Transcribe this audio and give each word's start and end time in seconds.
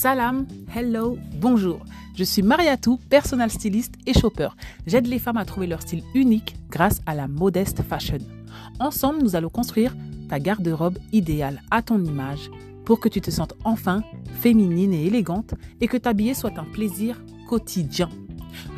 Salam, 0.00 0.46
hello, 0.74 1.18
bonjour. 1.42 1.80
Je 2.16 2.24
suis 2.24 2.40
Mariatou, 2.40 2.98
personal 3.10 3.50
styliste 3.50 3.96
et 4.06 4.14
shopper. 4.14 4.48
J'aide 4.86 5.06
les 5.06 5.18
femmes 5.18 5.36
à 5.36 5.44
trouver 5.44 5.66
leur 5.66 5.82
style 5.82 6.02
unique 6.14 6.56
grâce 6.70 7.02
à 7.04 7.14
la 7.14 7.28
modeste 7.28 7.82
fashion. 7.82 8.16
Ensemble, 8.78 9.22
nous 9.22 9.36
allons 9.36 9.50
construire 9.50 9.94
ta 10.30 10.40
garde-robe 10.40 10.96
idéale 11.12 11.60
à 11.70 11.82
ton 11.82 12.02
image 12.02 12.50
pour 12.86 12.98
que 12.98 13.10
tu 13.10 13.20
te 13.20 13.30
sentes 13.30 13.52
enfin 13.62 14.02
féminine 14.40 14.94
et 14.94 15.04
élégante 15.04 15.52
et 15.82 15.86
que 15.86 15.98
t'habiller 15.98 16.32
soit 16.32 16.58
un 16.58 16.64
plaisir 16.64 17.22
quotidien. 17.46 18.08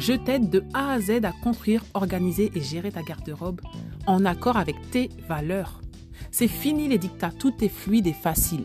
Je 0.00 0.14
t'aide 0.14 0.50
de 0.50 0.64
A 0.74 0.90
à 0.90 1.00
Z 1.00 1.20
à 1.22 1.32
construire, 1.44 1.84
organiser 1.94 2.50
et 2.56 2.60
gérer 2.60 2.90
ta 2.90 3.02
garde-robe 3.02 3.60
en 4.08 4.24
accord 4.24 4.56
avec 4.56 4.74
tes 4.90 5.08
valeurs. 5.28 5.82
C'est 6.32 6.48
fini 6.48 6.88
les 6.88 6.98
dictats, 6.98 7.30
tout 7.30 7.54
est 7.62 7.68
fluide 7.68 8.08
et 8.08 8.12
facile. 8.12 8.64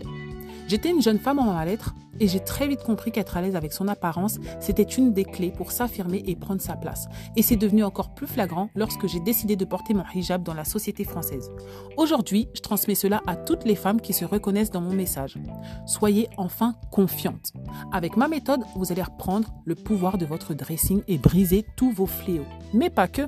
J'étais 0.68 0.90
une 0.90 1.04
jeune 1.04 1.20
femme 1.20 1.38
en 1.38 1.54
mal-être 1.54 1.94
et 2.20 2.28
j'ai 2.28 2.40
très 2.40 2.68
vite 2.68 2.84
compris 2.84 3.12
qu'être 3.12 3.38
à 3.38 3.42
l'aise 3.42 3.56
avec 3.56 3.74
son 3.74 3.88
apparence, 3.88 4.40
c'était 4.60 4.84
une 4.84 5.14
des 5.14 5.26
clés 5.26 5.52
pour 5.52 5.72
s'affirmer 5.72 6.24
et 6.26 6.36
prendre 6.36 6.62
sa 6.62 6.76
place. 6.76 7.08
Et 7.36 7.42
c'est 7.42 7.56
devenu 7.56 7.84
encore 7.84 8.14
plus 8.14 8.28
flagrant 8.28 8.70
lorsque 8.76 9.08
j'ai 9.08 9.20
décidé 9.20 9.56
de 9.56 9.66
porter 9.66 9.94
mon 9.94 10.04
hijab 10.14 10.44
dans 10.44 10.54
la 10.54 10.66
société 10.66 11.04
française. 11.04 11.52
Aujourd'hui, 11.98 12.48
je 12.54 12.62
transmets 12.62 12.96
cela 12.96 13.22
à 13.28 13.36
toutes 13.36 13.66
les 13.66 13.76
femmes 13.76 14.02
qui 14.02 14.14
se 14.14 14.26
reconnaissent 14.26 14.72
dans 14.72 14.82
mon 14.82 14.94
message. 14.94 15.38
Soyez 15.86 16.30
enfin 16.38 16.76
confiantes. 16.92 17.54
Avec 17.92 18.18
ma 18.18 18.28
méthode, 18.28 18.64
vous 18.76 18.92
allez 18.92 19.04
reprendre 19.04 19.54
le 19.66 19.76
pouvoir 19.76 20.18
de 20.18 20.26
votre 20.26 20.54
dressing 20.54 21.02
et 21.08 21.18
briser 21.18 21.66
tous 21.76 21.92
vos 21.92 22.06
fléaux. 22.06 22.46
Mais 22.74 22.90
pas 22.90 23.08
que. 23.08 23.24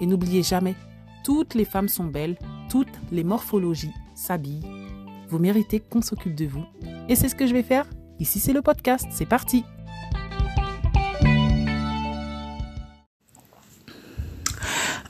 Et 0.00 0.06
n'oubliez 0.06 0.42
jamais, 0.42 0.74
toutes 1.24 1.54
les 1.54 1.64
femmes 1.64 1.88
sont 1.88 2.04
belles, 2.04 2.36
toutes 2.68 3.00
les 3.10 3.24
morphologies 3.24 3.94
s'habillent. 4.14 4.66
Vous 5.28 5.38
méritez 5.38 5.80
qu'on 5.80 6.02
s'occupe 6.02 6.34
de 6.34 6.46
vous. 6.46 6.64
Et 7.08 7.16
c'est 7.16 7.28
ce 7.28 7.34
que 7.34 7.46
je 7.46 7.54
vais 7.54 7.62
faire? 7.62 7.86
Ici, 8.20 8.40
c'est 8.40 8.52
le 8.52 8.62
podcast. 8.62 9.06
C'est 9.10 9.26
parti. 9.26 9.64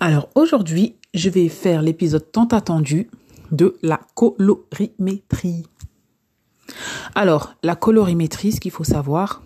Alors 0.00 0.28
aujourd'hui, 0.34 0.96
je 1.14 1.30
vais 1.30 1.48
faire 1.48 1.82
l'épisode 1.82 2.32
tant 2.32 2.46
attendu 2.46 3.08
de 3.52 3.76
la 3.82 4.00
colorimétrie. 4.14 5.64
Alors, 7.14 7.54
la 7.62 7.76
colorimétrie, 7.76 8.52
ce 8.52 8.60
qu'il 8.60 8.70
faut 8.70 8.84
savoir, 8.84 9.42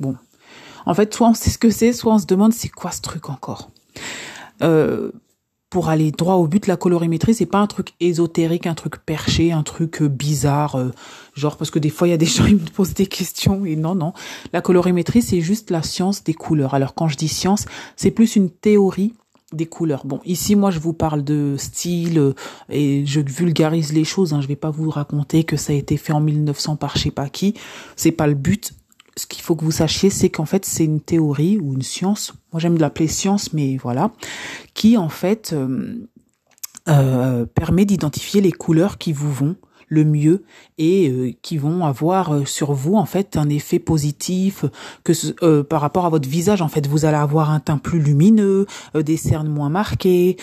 bon, 0.00 0.16
en 0.86 0.94
fait, 0.94 1.14
soit 1.14 1.28
on 1.28 1.34
sait 1.34 1.50
ce 1.50 1.58
que 1.58 1.70
c'est, 1.70 1.92
soit 1.92 2.14
on 2.14 2.18
se 2.18 2.26
demande 2.26 2.52
c'est 2.52 2.68
quoi 2.68 2.90
ce 2.90 3.02
truc 3.02 3.28
encore. 3.28 3.70
Euh, 4.62 5.12
pour 5.70 5.88
aller 5.88 6.10
droit 6.10 6.34
au 6.34 6.48
but, 6.48 6.66
la 6.66 6.76
colorimétrie, 6.76 7.32
c'est 7.32 7.46
pas 7.46 7.60
un 7.60 7.68
truc 7.68 7.94
ésotérique, 8.00 8.66
un 8.66 8.74
truc 8.74 8.96
perché, 9.06 9.52
un 9.52 9.62
truc 9.62 10.02
euh, 10.02 10.08
bizarre, 10.08 10.74
euh, 10.74 10.90
genre 11.34 11.56
parce 11.56 11.70
que 11.70 11.78
des 11.78 11.90
fois 11.90 12.08
il 12.08 12.10
y 12.10 12.14
a 12.14 12.18
des 12.18 12.26
gens 12.26 12.44
qui 12.44 12.54
me 12.54 12.58
posent 12.58 12.94
des 12.94 13.06
questions 13.06 13.64
et 13.64 13.76
non 13.76 13.94
non, 13.94 14.12
la 14.52 14.60
colorimétrie 14.60 15.22
c'est 15.22 15.40
juste 15.40 15.70
la 15.70 15.82
science 15.82 16.24
des 16.24 16.34
couleurs. 16.34 16.74
Alors 16.74 16.94
quand 16.94 17.06
je 17.06 17.16
dis 17.16 17.28
science, 17.28 17.66
c'est 17.94 18.10
plus 18.10 18.34
une 18.34 18.50
théorie 18.50 19.14
des 19.52 19.66
couleurs. 19.66 20.04
Bon, 20.04 20.20
ici 20.24 20.56
moi 20.56 20.72
je 20.72 20.80
vous 20.80 20.92
parle 20.92 21.22
de 21.22 21.54
style 21.56 22.18
euh, 22.18 22.34
et 22.68 23.06
je 23.06 23.20
vulgarise 23.20 23.92
les 23.92 24.04
choses. 24.04 24.34
Hein. 24.34 24.40
Je 24.40 24.48
vais 24.48 24.56
pas 24.56 24.70
vous 24.70 24.90
raconter 24.90 25.44
que 25.44 25.56
ça 25.56 25.72
a 25.72 25.76
été 25.76 25.96
fait 25.96 26.12
en 26.12 26.20
1900 26.20 26.76
par 26.76 26.96
je 26.96 27.04
sais 27.04 27.10
pas 27.12 27.28
qui. 27.28 27.54
C'est 27.94 28.12
pas 28.12 28.26
le 28.26 28.34
but 28.34 28.74
ce 29.20 29.26
qu'il 29.26 29.42
faut 29.42 29.54
que 29.54 29.64
vous 29.64 29.70
sachiez, 29.70 30.08
c'est 30.08 30.30
qu'en 30.30 30.46
fait, 30.46 30.64
c'est 30.64 30.84
une 30.84 31.00
théorie 31.00 31.58
ou 31.58 31.74
une 31.74 31.82
science. 31.82 32.32
Moi, 32.52 32.60
j'aime 32.60 32.78
l'appeler 32.78 33.06
science, 33.06 33.52
mais 33.52 33.76
voilà, 33.76 34.12
qui 34.72 34.96
en 34.96 35.10
fait 35.10 35.52
euh, 35.52 36.08
euh, 36.88 37.44
permet 37.44 37.84
d'identifier 37.84 38.40
les 38.40 38.52
couleurs 38.52 38.96
qui 38.96 39.12
vous 39.12 39.30
vont 39.30 39.56
le 39.90 40.04
mieux 40.04 40.44
et 40.78 41.10
euh, 41.10 41.32
qui 41.42 41.58
vont 41.58 41.84
avoir 41.84 42.32
euh, 42.32 42.44
sur 42.46 42.72
vous 42.72 42.94
en 42.94 43.04
fait 43.04 43.36
un 43.36 43.48
effet 43.50 43.80
positif 43.80 44.64
que 45.04 45.12
euh, 45.42 45.62
par 45.62 45.80
rapport 45.80 46.06
à 46.06 46.08
votre 46.08 46.28
visage. 46.28 46.62
En 46.62 46.68
fait 46.68 46.86
vous 46.86 47.04
allez 47.04 47.16
avoir 47.16 47.50
un 47.50 47.60
teint 47.60 47.76
plus 47.76 48.00
lumineux 48.00 48.66
des 48.94 49.16
cernes 49.16 49.48
moins 49.48 49.68
marquées 49.68 50.36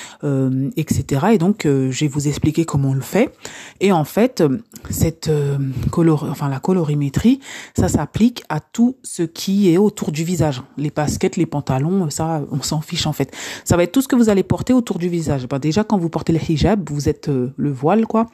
etc 0.76 1.28
et 1.34 1.38
donc 1.38 1.62
je 1.64 2.00
vais 2.00 2.08
vous 2.08 2.28
expliquer 2.28 2.66
comment 2.66 2.90
on 2.90 2.94
le 2.94 3.02
fait. 3.02 3.34
Et 3.80 3.92
en 3.92 4.04
fait 4.04 4.44
cette 4.90 5.32
color 5.92 6.28
enfin 6.30 6.50
la 6.50 6.60
colorimétrie 6.60 7.40
ça 7.78 7.88
s'applique 7.88 8.44
à 8.50 8.60
tout 8.60 8.98
ce 9.04 9.24
qui 9.24 9.72
est 9.72 9.78
autour 9.78 10.12
du 10.12 10.26
visage. 10.26 10.62
Les 10.78 10.92
baskets 10.92 11.38
les 11.38 11.46
pantalons 11.46 12.10
ça 12.10 12.44
on 12.52 12.62
s'en 12.62 12.82
fiche 12.82 13.08
en 13.08 13.14
fait. 13.14 13.34
Ça 13.64 13.78
va 13.78 13.84
être 13.84 13.94
tout 13.94 14.02
ce 14.02 14.10
que 14.10 14.16
vous 14.18 14.30
allez 14.30 14.44
porter 14.44 14.74
autour 14.74 15.00
du 15.00 15.08
visage. 15.08 15.48
Ben, 15.48 15.60
déjà 15.60 15.86
quand 15.86 15.98
vous 15.98 16.10
portez 16.10 16.34
le 16.34 16.40
hijab 16.40 16.90
vous 16.90 17.08
êtes 17.08 17.30
le 17.30 17.72
voile 17.72 18.06
quoi 18.06 18.28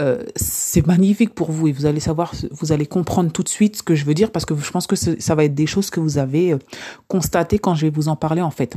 euh, 0.00 0.24
c'est 0.34 0.84
magnifique 0.88 1.36
pour 1.36 1.52
vous 1.52 1.68
et 1.68 1.72
vous 1.72 1.86
allez 1.86 2.00
savoir, 2.00 2.32
vous 2.50 2.72
allez 2.72 2.86
comprendre 2.86 3.30
tout 3.30 3.44
de 3.44 3.48
suite 3.48 3.76
ce 3.76 3.82
que 3.84 3.94
je 3.94 4.04
veux 4.04 4.14
dire 4.14 4.32
parce 4.32 4.44
que 4.44 4.56
je 4.56 4.70
pense 4.72 4.88
que 4.88 4.96
ça 4.96 5.34
va 5.36 5.44
être 5.44 5.54
des 5.54 5.66
choses 5.66 5.90
que 5.90 6.00
vous 6.00 6.18
avez 6.18 6.52
euh, 6.52 6.58
constatées 7.06 7.60
quand 7.60 7.76
je 7.76 7.86
vais 7.86 7.90
vous 7.90 8.08
en 8.08 8.16
parler 8.16 8.42
en 8.42 8.50
fait. 8.50 8.76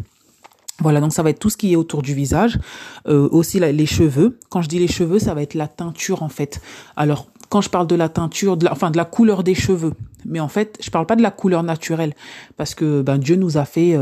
Voilà, 0.80 1.02
donc 1.02 1.12
ça 1.12 1.24
va 1.24 1.32
être 1.32 1.40
tout 1.40 1.50
ce 1.50 1.58
qui 1.58 1.74
est 1.74 1.76
autour 1.76 2.04
du 2.04 2.14
visage, 2.14 2.60
euh, 3.08 3.28
aussi 3.32 3.60
les 3.60 3.86
cheveux. 3.88 4.38
Quand 4.50 4.62
je 4.62 4.70
dis 4.70 4.78
les 4.78 4.88
cheveux, 4.88 5.18
ça 5.18 5.34
va 5.34 5.42
être 5.42 5.56
la 5.56 5.68
teinture 5.68 6.22
en 6.22 6.30
fait. 6.30 6.62
Alors 6.96 7.26
quand 7.50 7.62
je 7.62 7.70
parle 7.72 7.88
de 7.88 7.96
la 7.96 8.10
teinture, 8.10 8.56
de 8.56 8.66
la, 8.66 8.74
enfin 8.74 8.92
de 8.92 8.98
la 8.98 9.06
couleur 9.06 9.44
des 9.44 9.56
cheveux, 9.56 9.94
mais 10.24 10.40
en 10.40 10.50
fait 10.50 10.78
je 10.80 10.92
parle 10.92 11.08
pas 11.08 11.16
de 11.16 11.24
la 11.24 11.32
couleur 11.32 11.64
naturelle 11.64 12.14
parce 12.58 12.76
que 12.76 13.02
ben 13.02 13.18
Dieu 13.18 13.38
nous 13.38 13.58
a 13.58 13.66
fait 13.66 13.98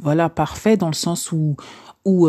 voilà 0.00 0.30
parfait 0.30 0.78
dans 0.78 0.88
le 0.88 0.94
sens 0.94 1.30
où 1.30 1.56
où 2.06 2.26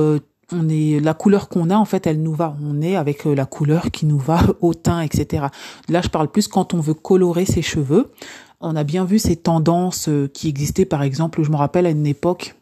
on 0.51 0.69
est 0.69 0.99
la 0.99 1.13
couleur 1.13 1.49
qu'on 1.49 1.69
a 1.69 1.75
en 1.75 1.85
fait 1.85 2.05
elle 2.07 2.21
nous 2.21 2.33
va. 2.33 2.55
On 2.61 2.81
est 2.81 2.95
avec 2.95 3.25
euh, 3.25 3.33
la 3.33 3.45
couleur 3.45 3.91
qui 3.91 4.05
nous 4.05 4.19
va 4.19 4.41
au 4.61 4.73
teint 4.73 5.01
etc 5.01 5.47
là 5.89 6.01
je 6.01 6.09
parle 6.09 6.29
plus 6.29 6.47
quand 6.47 6.73
on 6.73 6.79
veut 6.79 6.93
colorer 6.93 7.45
ses 7.45 7.61
cheveux. 7.61 8.11
On 8.61 8.75
a 8.75 8.83
bien 8.83 9.05
vu 9.05 9.19
ces 9.19 9.35
tendances 9.35 10.07
euh, 10.07 10.27
qui 10.27 10.47
existaient 10.47 10.85
par 10.85 11.03
exemple 11.03 11.43
je 11.43 11.51
me 11.51 11.55
rappelle 11.55 11.85
à 11.85 11.89
une 11.89 12.05
époque 12.05 12.55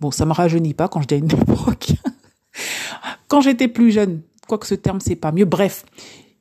bon 0.00 0.10
ça 0.10 0.26
me 0.26 0.32
rajeunit 0.32 0.74
pas 0.74 0.88
quand 0.88 1.00
je 1.02 1.06
dis 1.06 1.14
à 1.14 1.18
une 1.18 1.30
époque. 1.30 1.92
Quand 3.28 3.40
j'étais 3.40 3.68
plus 3.68 3.90
jeune 3.90 4.20
quoique 4.46 4.66
ce 4.66 4.74
terme 4.74 5.00
c'est 5.00 5.16
pas 5.16 5.32
mieux. 5.32 5.46
Bref 5.46 5.84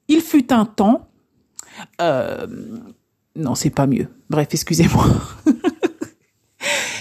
il 0.07 0.21
fut 0.21 0.51
un 0.51 0.65
temps 0.65 1.07
euh, 2.01 2.45
non 3.35 3.55
c'est 3.55 3.69
pas 3.69 3.87
mieux. 3.87 4.07
Bref 4.29 4.49
excusez-moi. 4.51 5.05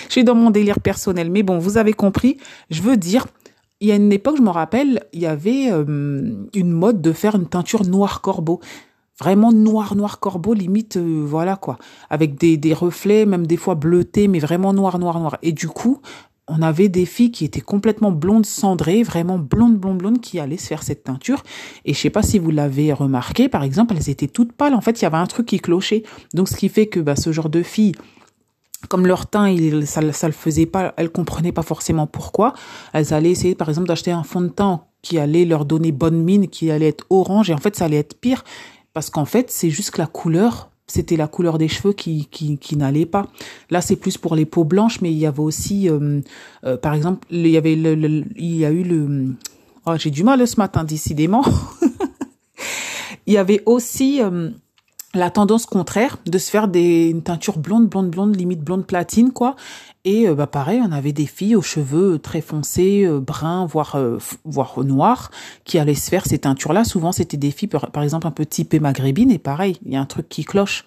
Je 0.06 0.12
suis 0.12 0.24
dans 0.24 0.36
mon 0.36 0.50
délire 0.50 0.80
personnel. 0.80 1.30
Mais 1.30 1.42
bon 1.42 1.58
vous 1.58 1.78
avez 1.78 1.92
compris 1.92 2.38
je 2.70 2.80
veux 2.80 2.96
dire 2.96 3.26
il 3.80 3.88
y 3.88 3.92
a 3.92 3.96
une 3.96 4.12
époque, 4.12 4.36
je 4.36 4.42
me 4.42 4.50
rappelle, 4.50 5.04
il 5.12 5.20
y 5.20 5.26
avait 5.26 5.70
euh, 5.70 6.46
une 6.54 6.72
mode 6.72 7.00
de 7.00 7.12
faire 7.12 7.36
une 7.36 7.46
teinture 7.46 7.84
noir 7.84 8.20
corbeau. 8.20 8.60
Vraiment 9.20 9.52
noir, 9.52 9.96
noir 9.96 10.20
corbeau, 10.20 10.54
limite, 10.54 10.96
euh, 10.96 11.24
voilà 11.24 11.56
quoi. 11.56 11.78
Avec 12.08 12.38
des, 12.38 12.56
des 12.56 12.72
reflets, 12.72 13.26
même 13.26 13.46
des 13.46 13.56
fois 13.56 13.74
bleutés, 13.74 14.28
mais 14.28 14.38
vraiment 14.38 14.72
noir, 14.72 14.98
noir, 14.98 15.18
noir. 15.18 15.38
Et 15.42 15.52
du 15.52 15.68
coup, 15.68 16.00
on 16.48 16.62
avait 16.62 16.88
des 16.88 17.04
filles 17.04 17.30
qui 17.30 17.44
étaient 17.44 17.60
complètement 17.60 18.10
blondes 18.10 18.46
cendrées, 18.46 19.02
vraiment 19.02 19.38
blondes, 19.38 19.76
blondes, 19.76 19.98
blondes, 19.98 20.20
qui 20.20 20.40
allaient 20.40 20.56
se 20.56 20.66
faire 20.66 20.82
cette 20.82 21.04
teinture. 21.04 21.42
Et 21.84 21.94
je 21.94 21.98
sais 21.98 22.10
pas 22.10 22.22
si 22.22 22.38
vous 22.38 22.50
l'avez 22.50 22.92
remarqué, 22.92 23.48
par 23.48 23.62
exemple, 23.62 23.94
elles 23.96 24.08
étaient 24.10 24.28
toutes 24.28 24.52
pâles. 24.52 24.74
En 24.74 24.80
fait, 24.80 25.00
il 25.00 25.02
y 25.02 25.06
avait 25.06 25.16
un 25.16 25.26
truc 25.26 25.46
qui 25.46 25.60
clochait. 25.60 26.02
Donc, 26.34 26.48
ce 26.48 26.56
qui 26.56 26.68
fait 26.68 26.86
que 26.86 27.00
bah, 27.00 27.16
ce 27.16 27.32
genre 27.32 27.50
de 27.50 27.62
filles, 27.62 27.94
comme 28.88 29.06
leur 29.06 29.26
teint, 29.26 29.48
il, 29.48 29.86
ça, 29.86 30.12
ça 30.12 30.26
le 30.28 30.32
faisait 30.32 30.66
pas, 30.66 30.94
elles 30.96 31.10
comprenaient 31.10 31.52
pas 31.52 31.62
forcément 31.62 32.06
pourquoi. 32.06 32.54
Elles 32.92 33.12
allaient 33.12 33.30
essayer, 33.30 33.54
par 33.54 33.68
exemple, 33.68 33.88
d'acheter 33.88 34.12
un 34.12 34.22
fond 34.22 34.40
de 34.40 34.48
teint 34.48 34.82
qui 35.02 35.18
allait 35.18 35.44
leur 35.44 35.64
donner 35.64 35.92
bonne 35.92 36.22
mine, 36.22 36.48
qui 36.48 36.70
allait 36.70 36.88
être 36.88 37.04
orange, 37.10 37.50
et 37.50 37.54
en 37.54 37.58
fait, 37.58 37.74
ça 37.76 37.86
allait 37.86 37.96
être 37.96 38.18
pire, 38.18 38.44
parce 38.94 39.10
qu'en 39.10 39.24
fait, 39.24 39.50
c'est 39.50 39.70
juste 39.70 39.90
que 39.90 39.98
la 39.98 40.06
couleur, 40.06 40.70
c'était 40.86 41.16
la 41.16 41.28
couleur 41.28 41.58
des 41.58 41.68
cheveux 41.68 41.92
qui, 41.92 42.26
qui, 42.30 42.58
qui 42.58 42.76
n'allait 42.76 43.06
pas. 43.06 43.26
Là, 43.70 43.80
c'est 43.80 43.96
plus 43.96 44.16
pour 44.16 44.34
les 44.34 44.46
peaux 44.46 44.64
blanches, 44.64 45.00
mais 45.00 45.12
il 45.12 45.18
y 45.18 45.26
avait 45.26 45.40
aussi, 45.40 45.88
euh, 45.88 46.20
euh, 46.64 46.76
par 46.76 46.94
exemple, 46.94 47.26
il 47.30 47.46
y 47.48 47.56
avait 47.56 47.76
le, 47.76 48.24
il 48.36 48.56
y 48.56 48.64
a 48.64 48.70
eu 48.70 48.82
le, 48.82 49.34
oh, 49.86 49.92
j'ai 49.96 50.10
du 50.10 50.24
mal 50.24 50.46
ce 50.46 50.56
matin, 50.56 50.84
décidément. 50.84 51.44
il 53.26 53.34
y 53.34 53.38
avait 53.38 53.62
aussi, 53.66 54.22
euh, 54.22 54.50
la 55.18 55.30
tendance 55.30 55.66
contraire 55.66 56.16
de 56.26 56.38
se 56.38 56.50
faire 56.50 56.68
des 56.68 57.08
une 57.08 57.22
teinture 57.22 57.58
blonde 57.58 57.88
blonde 57.88 58.10
blonde 58.10 58.36
limite 58.36 58.60
blonde 58.60 58.86
platine 58.86 59.32
quoi. 59.32 59.56
Et 60.04 60.28
euh, 60.28 60.34
bah 60.34 60.46
pareil 60.46 60.80
on 60.82 60.92
avait 60.92 61.12
des 61.12 61.26
filles 61.26 61.56
aux 61.56 61.62
cheveux 61.62 62.18
très 62.18 62.40
foncés 62.40 63.04
euh, 63.04 63.20
bruns 63.20 63.66
voire 63.66 63.96
euh, 63.96 64.18
voire 64.44 64.82
noirs 64.82 65.30
qui 65.64 65.78
allaient 65.78 65.94
se 65.94 66.08
faire 66.08 66.24
ces 66.26 66.38
teintures 66.38 66.72
là 66.72 66.84
souvent 66.84 67.12
c'était 67.12 67.36
des 67.36 67.50
filles 67.50 67.68
par, 67.68 68.02
exemple 68.02 68.26
un 68.26 68.30
peu 68.30 68.46
typées 68.46 68.80
maghrébines. 68.80 69.30
Et 69.30 69.38
pareil 69.38 69.78
il 69.84 69.92
y 69.92 69.96
a 69.96 70.00
un 70.00 70.06
truc 70.06 70.28
qui 70.28 70.44
cloche. 70.44 70.84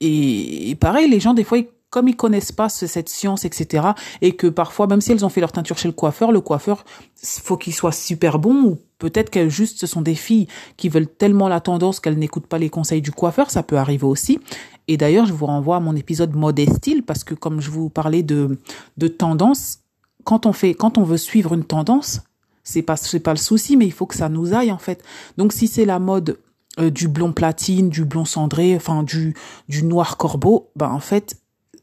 Et, 0.00 0.70
et 0.70 0.74
pareil 0.74 1.08
les 1.08 1.20
gens 1.20 1.32
des 1.32 1.44
fois 1.44 1.58
ils 1.58 1.68
comme 1.92 2.08
ils 2.08 2.16
connaissent 2.16 2.52
pas 2.52 2.70
cette 2.70 3.10
science, 3.10 3.44
etc., 3.44 3.88
et 4.22 4.34
que 4.34 4.46
parfois, 4.46 4.86
même 4.86 5.02
si 5.02 5.12
elles 5.12 5.26
ont 5.26 5.28
fait 5.28 5.42
leur 5.42 5.52
teinture 5.52 5.76
chez 5.76 5.88
le 5.88 5.92
coiffeur, 5.92 6.32
le 6.32 6.40
coiffeur, 6.40 6.86
faut 7.22 7.58
qu'il 7.58 7.74
soit 7.74 7.92
super 7.92 8.38
bon, 8.38 8.64
ou 8.64 8.78
peut-être 8.98 9.28
qu'elles 9.28 9.50
juste 9.50 9.78
ce 9.78 9.86
sont 9.86 10.00
des 10.00 10.14
filles 10.14 10.48
qui 10.78 10.88
veulent 10.88 11.06
tellement 11.06 11.48
la 11.48 11.60
tendance 11.60 12.00
qu'elles 12.00 12.18
n'écoutent 12.18 12.46
pas 12.46 12.56
les 12.56 12.70
conseils 12.70 13.02
du 13.02 13.12
coiffeur, 13.12 13.50
ça 13.50 13.62
peut 13.62 13.76
arriver 13.76 14.06
aussi. 14.06 14.40
Et 14.88 14.96
d'ailleurs, 14.96 15.26
je 15.26 15.34
vous 15.34 15.44
renvoie 15.44 15.76
à 15.76 15.80
mon 15.80 15.94
épisode 15.94 16.34
mode 16.34 16.58
et 16.58 16.66
style, 16.66 17.02
parce 17.02 17.24
que 17.24 17.34
comme 17.34 17.60
je 17.60 17.70
vous 17.70 17.90
parlais 17.90 18.22
de, 18.22 18.58
de 18.96 19.08
tendance, 19.08 19.80
quand 20.24 20.46
on 20.46 20.54
fait, 20.54 20.72
quand 20.72 20.96
on 20.96 21.02
veut 21.02 21.18
suivre 21.18 21.52
une 21.52 21.64
tendance, 21.64 22.22
c'est 22.64 22.80
pas, 22.80 22.96
c'est 22.96 23.20
pas 23.20 23.32
le 23.32 23.38
souci, 23.38 23.76
mais 23.76 23.84
il 23.84 23.92
faut 23.92 24.06
que 24.06 24.16
ça 24.16 24.30
nous 24.30 24.54
aille, 24.54 24.72
en 24.72 24.78
fait. 24.78 25.04
Donc, 25.36 25.52
si 25.52 25.68
c'est 25.68 25.84
la 25.84 25.98
mode 25.98 26.38
du 26.78 27.08
blond 27.08 27.32
platine, 27.32 27.90
du 27.90 28.04
blond 28.04 28.24
cendré, 28.24 28.74
enfin 28.74 29.02
du 29.02 29.34
du 29.68 29.84
noir 29.84 30.16
corbeau, 30.16 30.70
ben 30.74 30.88
en 30.88 31.00
fait 31.00 31.36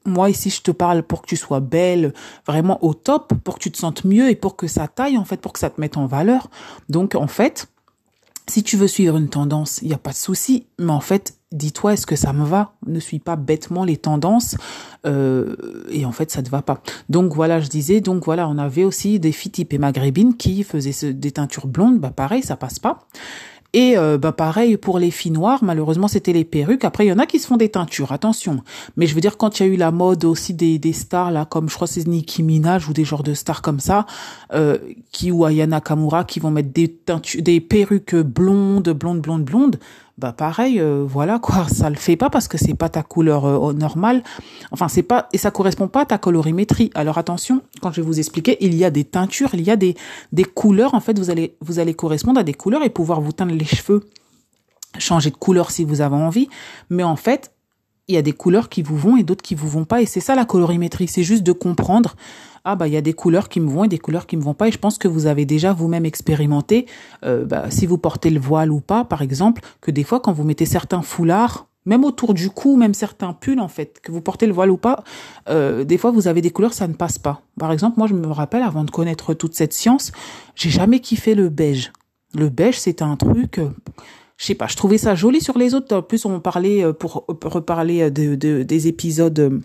moi 0.06 0.30
ici 0.30 0.50
je 0.50 0.62
te 0.62 0.72
parle 0.72 1.04
pour 1.04 1.22
que 1.22 1.28
tu 1.28 1.38
sois 1.38 1.60
belle, 1.60 2.14
vraiment 2.48 2.84
au 2.84 2.94
top, 2.94 3.34
pour 3.44 3.56
que 3.56 3.60
tu 3.60 3.72
te 3.72 3.78
sentes 3.78 4.04
mieux 4.06 4.30
et 4.30 4.36
pour 4.36 4.56
que 4.56 4.68
ça 4.68 4.88
taille 4.88 5.18
en 5.18 5.26
fait, 5.26 5.38
pour 5.38 5.54
que 5.54 5.60
ça 5.60 5.70
te 5.70 5.80
mette 5.80 5.98
en 5.98 6.06
valeur. 6.06 6.50
Donc 6.90 7.16
en 7.16 7.28
fait, 7.28 7.68
si 8.48 8.64
tu 8.64 8.78
veux 8.78 8.88
suivre 8.88 9.18
une 9.18 9.30
tendance, 9.30 9.80
il 9.82 9.90
n'y 9.90 9.94
a 9.94 10.00
pas 10.00 10.12
de 10.12 10.16
souci, 10.16 10.66
mais 10.80 10.92
en 10.92 11.02
fait, 11.02 11.36
dis-toi 11.52 11.94
est-ce 11.94 12.08
que 12.08 12.16
ça 12.16 12.34
me 12.34 12.44
va? 12.44 12.74
Ne 12.86 13.00
suis 13.00 13.20
pas 13.20 13.36
bêtement 13.36 13.84
les 13.84 13.98
tendances 13.98 14.56
euh, 15.06 15.56
et 15.90 16.06
en 16.06 16.12
fait 16.12 16.32
ça 16.32 16.42
te 16.42 16.50
va 16.50 16.62
pas. 16.62 16.82
Donc 17.10 17.34
voilà, 17.34 17.60
je 17.60 17.68
disais 17.68 18.02
donc 18.02 18.26
voilà, 18.26 18.48
on 18.48 18.58
avait 18.58 18.84
aussi 18.84 19.20
des 19.20 19.32
filles 19.32 19.52
typées 19.52 19.78
maghrébines 19.78 20.36
qui 20.36 20.64
faisaient 20.64 21.14
des 21.14 21.32
teintures 21.32 21.68
blondes, 21.68 22.00
bah 22.00 22.12
pareil, 22.12 22.44
ça 22.44 22.56
passe 22.56 22.80
pas. 22.80 23.08
Et 23.74 23.98
euh, 23.98 24.18
bah 24.18 24.32
pareil 24.32 24.78
pour 24.78 24.98
les 24.98 25.12
filles 25.12 25.32
noires, 25.32 25.64
malheureusement 25.64 26.08
c'était 26.08 26.34
les 26.34 26.44
perruques. 26.44 26.84
Après 26.84 27.06
il 27.06 27.10
y 27.10 27.12
en 27.12 27.20
a 27.20 27.28
qui 27.28 27.38
se 27.38 27.46
font 27.46 27.58
des 27.58 27.70
teintures, 27.70 28.12
attention. 28.12 28.64
Mais 28.98 29.06
je 29.06 29.14
veux 29.14 29.22
dire 29.22 29.38
quand 29.38 29.60
il 29.60 29.66
y 29.66 29.70
a 29.70 29.74
eu 29.74 29.76
la 29.76 29.92
mode 29.92 30.26
aussi 30.26 30.56
des, 30.56 30.80
des 30.80 30.94
stars 30.94 31.32
là, 31.32 31.46
comme 31.46 31.70
je 31.70 31.76
crois 31.76 31.86
c'est 31.86 32.08
Nicki 32.08 32.42
Minaj 32.42 32.90
ou 32.90 32.94
des 32.94 33.06
genres 33.06 33.22
de 33.22 33.36
stars 33.36 33.62
comme 33.62 33.80
ça, 33.80 34.08
euh, 34.54 34.80
qui 35.12 35.32
ou 35.32 35.46
Ayana 35.46 35.82
Kamura 35.82 36.24
qui 36.24 36.40
vont 36.40 36.50
mettre 36.50 36.74
des 36.74 36.88
teintures, 36.88 37.44
des 37.44 37.62
perruques 37.62 38.16
blondes, 38.16 38.90
blondes, 38.90 39.22
blondes, 39.22 39.44
blondes 39.44 39.80
bah 40.20 40.34
pareil, 40.34 40.82
euh, 40.82 41.06
voilà 41.08 41.40
quoi, 41.40 41.68
ça 41.70 41.90
le 41.90 41.96
fait 41.96 42.18
pas 42.18 42.30
parce 42.30 42.50
que 42.50 42.58
c'est 42.58 42.74
pas 42.74 42.90
ta 42.90 43.04
couleur 43.04 43.46
euh, 43.46 43.74
normale. 43.74 44.22
Enfin, 44.72 44.90
c'est 44.90 45.04
pas 45.04 45.30
et 45.32 45.38
ça 45.38 45.50
correspond 45.50 45.88
pas 45.88 46.02
à 46.02 46.06
ta 46.06 46.18
colorimétrie. 46.18 46.92
Alors 46.94 47.18
attention, 47.18 47.62
quand 47.82 47.92
je 47.92 48.02
vais 48.02 48.08
vous 48.08 48.20
expliquer, 48.20 48.58
il 48.60 48.76
y 48.76 48.84
a 48.84 48.92
des 48.92 49.06
teintures, 49.06 49.52
il 49.54 49.62
y 49.62 49.72
a 49.72 49.78
des 49.78 49.96
des 50.34 50.44
couleurs. 50.44 50.94
En 50.94 51.00
fait, 51.00 51.18
vous 51.18 51.30
allez 51.30 51.56
vous 51.62 51.80
allez 51.80 51.94
correspondre 51.94 52.40
à 52.40 52.44
des 52.44 52.54
couleurs 52.54 52.84
et 52.84 52.90
pouvoir 52.90 53.22
vous 53.22 53.32
teindre 53.32 53.54
les 53.54 53.64
cheveux, 53.66 54.10
changer 54.98 55.30
de 55.32 55.38
couleur 55.38 55.72
si 55.72 55.86
vous 55.86 56.02
avez 56.02 56.18
envie. 56.18 56.50
Mais 56.90 57.04
en 57.04 57.16
fait, 57.16 57.54
il 58.10 58.16
y 58.16 58.18
a 58.18 58.22
des 58.22 58.34
couleurs 58.34 58.68
qui 58.68 58.82
vous 58.82 58.98
vont 58.98 59.16
et 59.16 59.24
d'autres 59.24 59.44
qui 59.44 59.56
vous 59.56 59.70
vont 59.70 59.86
pas. 59.86 60.02
Et 60.02 60.06
c'est 60.06 60.20
ça 60.20 60.36
la 60.36 60.44
colorimétrie, 60.44 61.08
c'est 61.08 61.24
juste 61.24 61.44
de 61.44 61.54
comprendre 61.54 62.16
ah 62.66 62.76
bah 62.76 62.88
il 62.88 62.94
y 62.94 62.98
a 62.98 63.02
des 63.02 63.14
couleurs 63.14 63.50
qui 63.50 63.60
me 63.60 63.70
vont 63.70 63.84
et 63.84 63.88
des 63.88 64.00
couleurs 64.00 64.28
qui 64.28 64.38
me 64.38 64.42
vont 64.42 64.54
pas 64.54 64.68
et 64.68 64.72
je 64.72 64.78
pense 64.78 64.98
que 64.98 65.08
vous 65.08 65.26
avez 65.28 65.46
déjà 65.46 65.74
vous-même 65.74 66.06
expérimenté 66.06 66.86
euh, 67.24 67.46
bah, 67.46 67.70
si 67.70 67.86
vous 67.86 67.98
portez 67.98 68.30
le 68.30 68.40
voile 68.40 68.72
ou 68.72 68.80
pas 68.80 69.06
par 69.06 69.22
exemple 69.22 69.62
que 69.82 69.92
des 69.92 70.04
fois 70.04 70.20
quand 70.20 70.34
vous 70.34 70.44
mettez 70.44 70.66
certains 70.66 71.02
foulards 71.02 71.70
même 71.86 72.04
autour 72.04 72.34
du 72.34 72.50
cou, 72.50 72.76
même 72.76 72.94
certains 72.94 73.34
pulls 73.34 73.60
en 73.60 73.68
fait, 73.68 74.00
que 74.02 74.12
vous 74.12 74.22
portez 74.22 74.46
le 74.46 74.54
voile 74.54 74.70
ou 74.70 74.78
pas, 74.78 75.04
euh, 75.50 75.84
des 75.84 75.98
fois 75.98 76.12
vous 76.12 76.28
avez 76.28 76.42
des 76.42 76.52
couleurs, 76.52 76.74
ça 76.74 76.88
ne 76.88 76.94
passe 76.94 77.18
pas. 77.18 77.42
Par 77.60 77.72
exemple, 77.72 77.98
moi 77.98 78.08
je 78.08 78.14
me 78.14 78.28
rappelle 78.28 78.62
avant 78.62 78.84
de 78.84 78.92
connaître 78.92 79.34
toute 79.34 79.56
cette 79.56 79.74
science, 79.74 80.12
j'ai 80.56 80.70
jamais 80.70 81.00
kiffé 81.00 81.36
le 81.36 81.50
beige. 81.50 81.92
Le 82.36 82.50
beige, 82.50 82.80
c'est 82.80 83.02
un 83.02 83.16
truc, 83.16 83.58
euh, 83.58 83.70
je 84.38 84.46
sais 84.46 84.56
pas, 84.56 84.68
je 84.68 84.76
trouvais 84.76 85.00
ça 85.00 85.16
joli 85.16 85.42
sur 85.42 85.58
les 85.58 85.74
autres. 85.74 85.96
En 85.96 86.02
plus, 86.04 86.26
on 86.26 86.40
parlait 86.40 86.84
euh, 86.84 86.94
pour 86.94 87.26
reparler 87.44 88.12
de, 88.12 88.36
de, 88.36 88.62
des 88.62 88.88
épisodes 88.88 89.62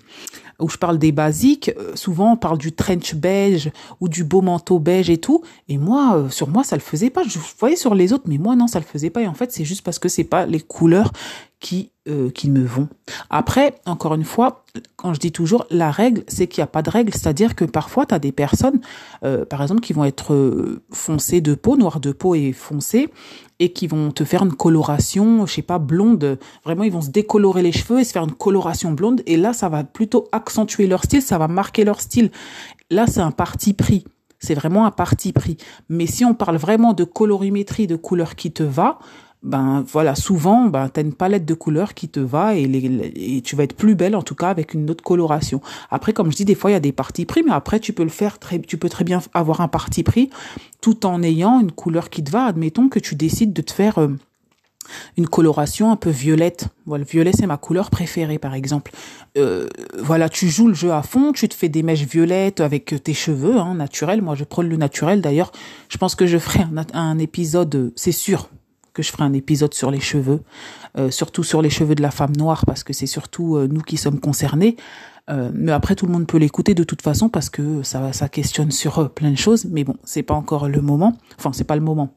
où 0.60 0.68
je 0.68 0.76
parle 0.76 0.98
des 0.98 1.12
basiques, 1.12 1.72
euh, 1.78 1.92
souvent 1.94 2.32
on 2.32 2.36
parle 2.36 2.58
du 2.58 2.72
trench 2.72 3.14
beige 3.14 3.70
ou 4.00 4.08
du 4.08 4.24
beau 4.24 4.40
manteau 4.40 4.78
beige 4.78 5.10
et 5.10 5.18
tout. 5.18 5.42
Et 5.68 5.78
moi, 5.78 6.16
euh, 6.16 6.28
sur 6.30 6.48
moi, 6.48 6.64
ça 6.64 6.76
le 6.76 6.82
faisait 6.82 7.10
pas. 7.10 7.22
Je 7.24 7.38
voyais 7.58 7.76
sur 7.76 7.94
les 7.94 8.12
autres, 8.12 8.24
mais 8.26 8.38
moi 8.38 8.56
non, 8.56 8.66
ça 8.66 8.78
le 8.78 8.84
faisait 8.84 9.10
pas. 9.10 9.22
Et 9.22 9.26
en 9.26 9.34
fait, 9.34 9.52
c'est 9.52 9.64
juste 9.64 9.82
parce 9.82 9.98
que 9.98 10.08
c'est 10.08 10.24
pas 10.24 10.46
les 10.46 10.60
couleurs 10.60 11.12
qui 11.60 11.90
euh, 12.06 12.30
qui 12.30 12.50
me 12.50 12.62
vont. 12.62 12.88
Après, 13.30 13.76
encore 13.86 14.14
une 14.14 14.24
fois, 14.24 14.64
quand 14.96 15.14
je 15.14 15.20
dis 15.20 15.32
toujours 15.32 15.66
la 15.70 15.90
règle, 15.90 16.22
c'est 16.28 16.46
qu'il 16.46 16.60
n'y 16.60 16.64
a 16.64 16.68
pas 16.68 16.82
de 16.82 16.90
règle, 16.90 17.12
c'est-à-dire 17.14 17.54
que 17.54 17.64
parfois 17.64 18.04
tu 18.04 18.14
as 18.14 18.18
des 18.18 18.32
personnes, 18.32 18.80
par 19.48 19.62
exemple, 19.62 19.80
qui 19.80 19.94
vont 19.94 20.04
être 20.04 20.82
foncées 20.90 21.40
de 21.40 21.54
peau, 21.54 21.78
noires 21.78 22.00
de 22.00 22.12
peau 22.12 22.34
et 22.34 22.52
foncées, 22.52 23.08
et 23.60 23.72
qui 23.72 23.86
vont 23.86 24.10
te 24.10 24.24
faire 24.24 24.42
une 24.42 24.52
coloration, 24.52 25.46
je 25.46 25.54
sais 25.54 25.62
pas, 25.62 25.78
blonde. 25.78 26.38
Vraiment, 26.64 26.82
ils 26.82 26.92
vont 26.92 27.02
se 27.02 27.10
décolorer 27.10 27.62
les 27.62 27.72
cheveux 27.72 28.00
et 28.00 28.04
se 28.04 28.12
faire 28.12 28.24
une 28.24 28.32
coloration 28.32 28.92
blonde, 28.92 29.22
et 29.26 29.36
là, 29.36 29.52
ça 29.52 29.68
va 29.68 29.84
plutôt 29.84 30.28
accentuer 30.54 30.86
leur 30.86 31.02
style, 31.02 31.20
ça 31.20 31.36
va 31.36 31.48
marquer 31.48 31.84
leur 31.84 32.00
style. 32.00 32.30
Là, 32.88 33.08
c'est 33.08 33.20
un 33.20 33.32
parti 33.32 33.72
pris. 33.72 34.04
C'est 34.38 34.54
vraiment 34.54 34.86
un 34.86 34.92
parti 34.92 35.32
pris. 35.32 35.56
Mais 35.88 36.06
si 36.06 36.24
on 36.24 36.32
parle 36.32 36.58
vraiment 36.58 36.92
de 36.92 37.02
colorimétrie, 37.02 37.88
de 37.88 37.96
couleur 37.96 38.36
qui 38.36 38.52
te 38.52 38.62
va, 38.62 39.00
ben 39.42 39.84
voilà, 39.92 40.14
souvent, 40.14 40.66
ben 40.66 40.88
t'as 40.88 41.02
une 41.02 41.12
palette 41.12 41.44
de 41.44 41.54
couleurs 41.54 41.94
qui 41.94 42.08
te 42.08 42.20
va 42.20 42.54
et 42.54 43.42
tu 43.44 43.56
vas 43.56 43.64
être 43.64 43.76
plus 43.76 43.96
belle 43.96 44.14
en 44.14 44.22
tout 44.22 44.36
cas 44.36 44.48
avec 44.48 44.74
une 44.74 44.88
autre 44.88 45.02
coloration. 45.02 45.60
Après, 45.90 46.12
comme 46.12 46.30
je 46.30 46.36
dis, 46.36 46.44
des 46.44 46.54
fois 46.54 46.70
il 46.70 46.74
y 46.74 46.76
a 46.76 46.80
des 46.80 46.92
parties 46.92 47.26
pris, 47.26 47.42
mais 47.42 47.52
après 47.52 47.80
tu 47.80 47.92
peux 47.92 48.04
le 48.04 48.10
faire 48.10 48.38
très, 48.38 48.60
tu 48.60 48.78
peux 48.78 48.88
très 48.88 49.04
bien 49.04 49.20
avoir 49.34 49.60
un 49.60 49.68
parti 49.68 50.02
pris 50.02 50.30
tout 50.80 51.04
en 51.04 51.22
ayant 51.22 51.60
une 51.60 51.72
couleur 51.72 52.08
qui 52.08 52.22
te 52.22 52.30
va. 52.30 52.44
Admettons 52.44 52.88
que 52.88 53.00
tu 53.00 53.16
décides 53.16 53.52
de 53.52 53.60
te 53.60 53.72
faire 53.72 53.98
euh, 53.98 54.08
une 55.16 55.28
coloration 55.28 55.90
un 55.90 55.96
peu 55.96 56.10
violette. 56.10 56.68
Voilà, 56.86 57.04
le 57.04 57.10
violet 57.10 57.32
c'est 57.32 57.46
ma 57.46 57.56
couleur 57.56 57.90
préférée 57.90 58.38
par 58.38 58.54
exemple. 58.54 58.92
Euh, 59.36 59.66
voilà, 59.98 60.28
tu 60.28 60.48
joues 60.48 60.68
le 60.68 60.74
jeu 60.74 60.92
à 60.92 61.02
fond, 61.02 61.32
tu 61.32 61.48
te 61.48 61.54
fais 61.54 61.68
des 61.68 61.82
mèches 61.82 62.06
violettes 62.06 62.60
avec 62.60 63.02
tes 63.02 63.14
cheveux 63.14 63.56
hein, 63.56 63.74
naturels. 63.74 64.22
Moi 64.22 64.34
je 64.34 64.44
prône 64.44 64.68
le 64.68 64.76
naturel 64.76 65.20
d'ailleurs. 65.20 65.52
Je 65.88 65.98
pense 65.98 66.14
que 66.14 66.26
je 66.26 66.38
ferai 66.38 66.64
un, 66.92 67.18
épisode, 67.18 67.92
c'est 67.96 68.12
sûr, 68.12 68.50
que 68.92 69.02
je 69.02 69.10
ferai 69.10 69.24
un 69.24 69.32
épisode 69.32 69.74
sur 69.74 69.90
les 69.90 70.00
cheveux, 70.00 70.42
euh, 70.98 71.10
surtout 71.10 71.42
sur 71.42 71.62
les 71.62 71.70
cheveux 71.70 71.94
de 71.94 72.02
la 72.02 72.10
femme 72.10 72.36
noire, 72.36 72.64
parce 72.66 72.84
que 72.84 72.92
c'est 72.92 73.06
surtout 73.06 73.56
euh, 73.56 73.66
nous 73.66 73.82
qui 73.82 73.96
sommes 73.96 74.20
concernés. 74.20 74.76
Mais 75.54 75.72
après, 75.72 75.94
tout 75.94 76.04
le 76.04 76.12
monde 76.12 76.26
peut 76.26 76.36
l'écouter 76.36 76.74
de 76.74 76.84
toute 76.84 77.00
façon 77.00 77.30
parce 77.30 77.48
que 77.48 77.82
ça, 77.82 78.12
ça 78.12 78.28
questionne 78.28 78.70
sur 78.70 79.08
plein 79.08 79.30
de 79.30 79.38
choses. 79.38 79.64
Mais 79.64 79.82
bon, 79.82 79.96
c'est 80.04 80.22
pas 80.22 80.34
encore 80.34 80.68
le 80.68 80.82
moment. 80.82 81.16
Enfin, 81.38 81.50
c'est 81.54 81.64
pas 81.64 81.76
le 81.76 81.80
moment 81.80 82.12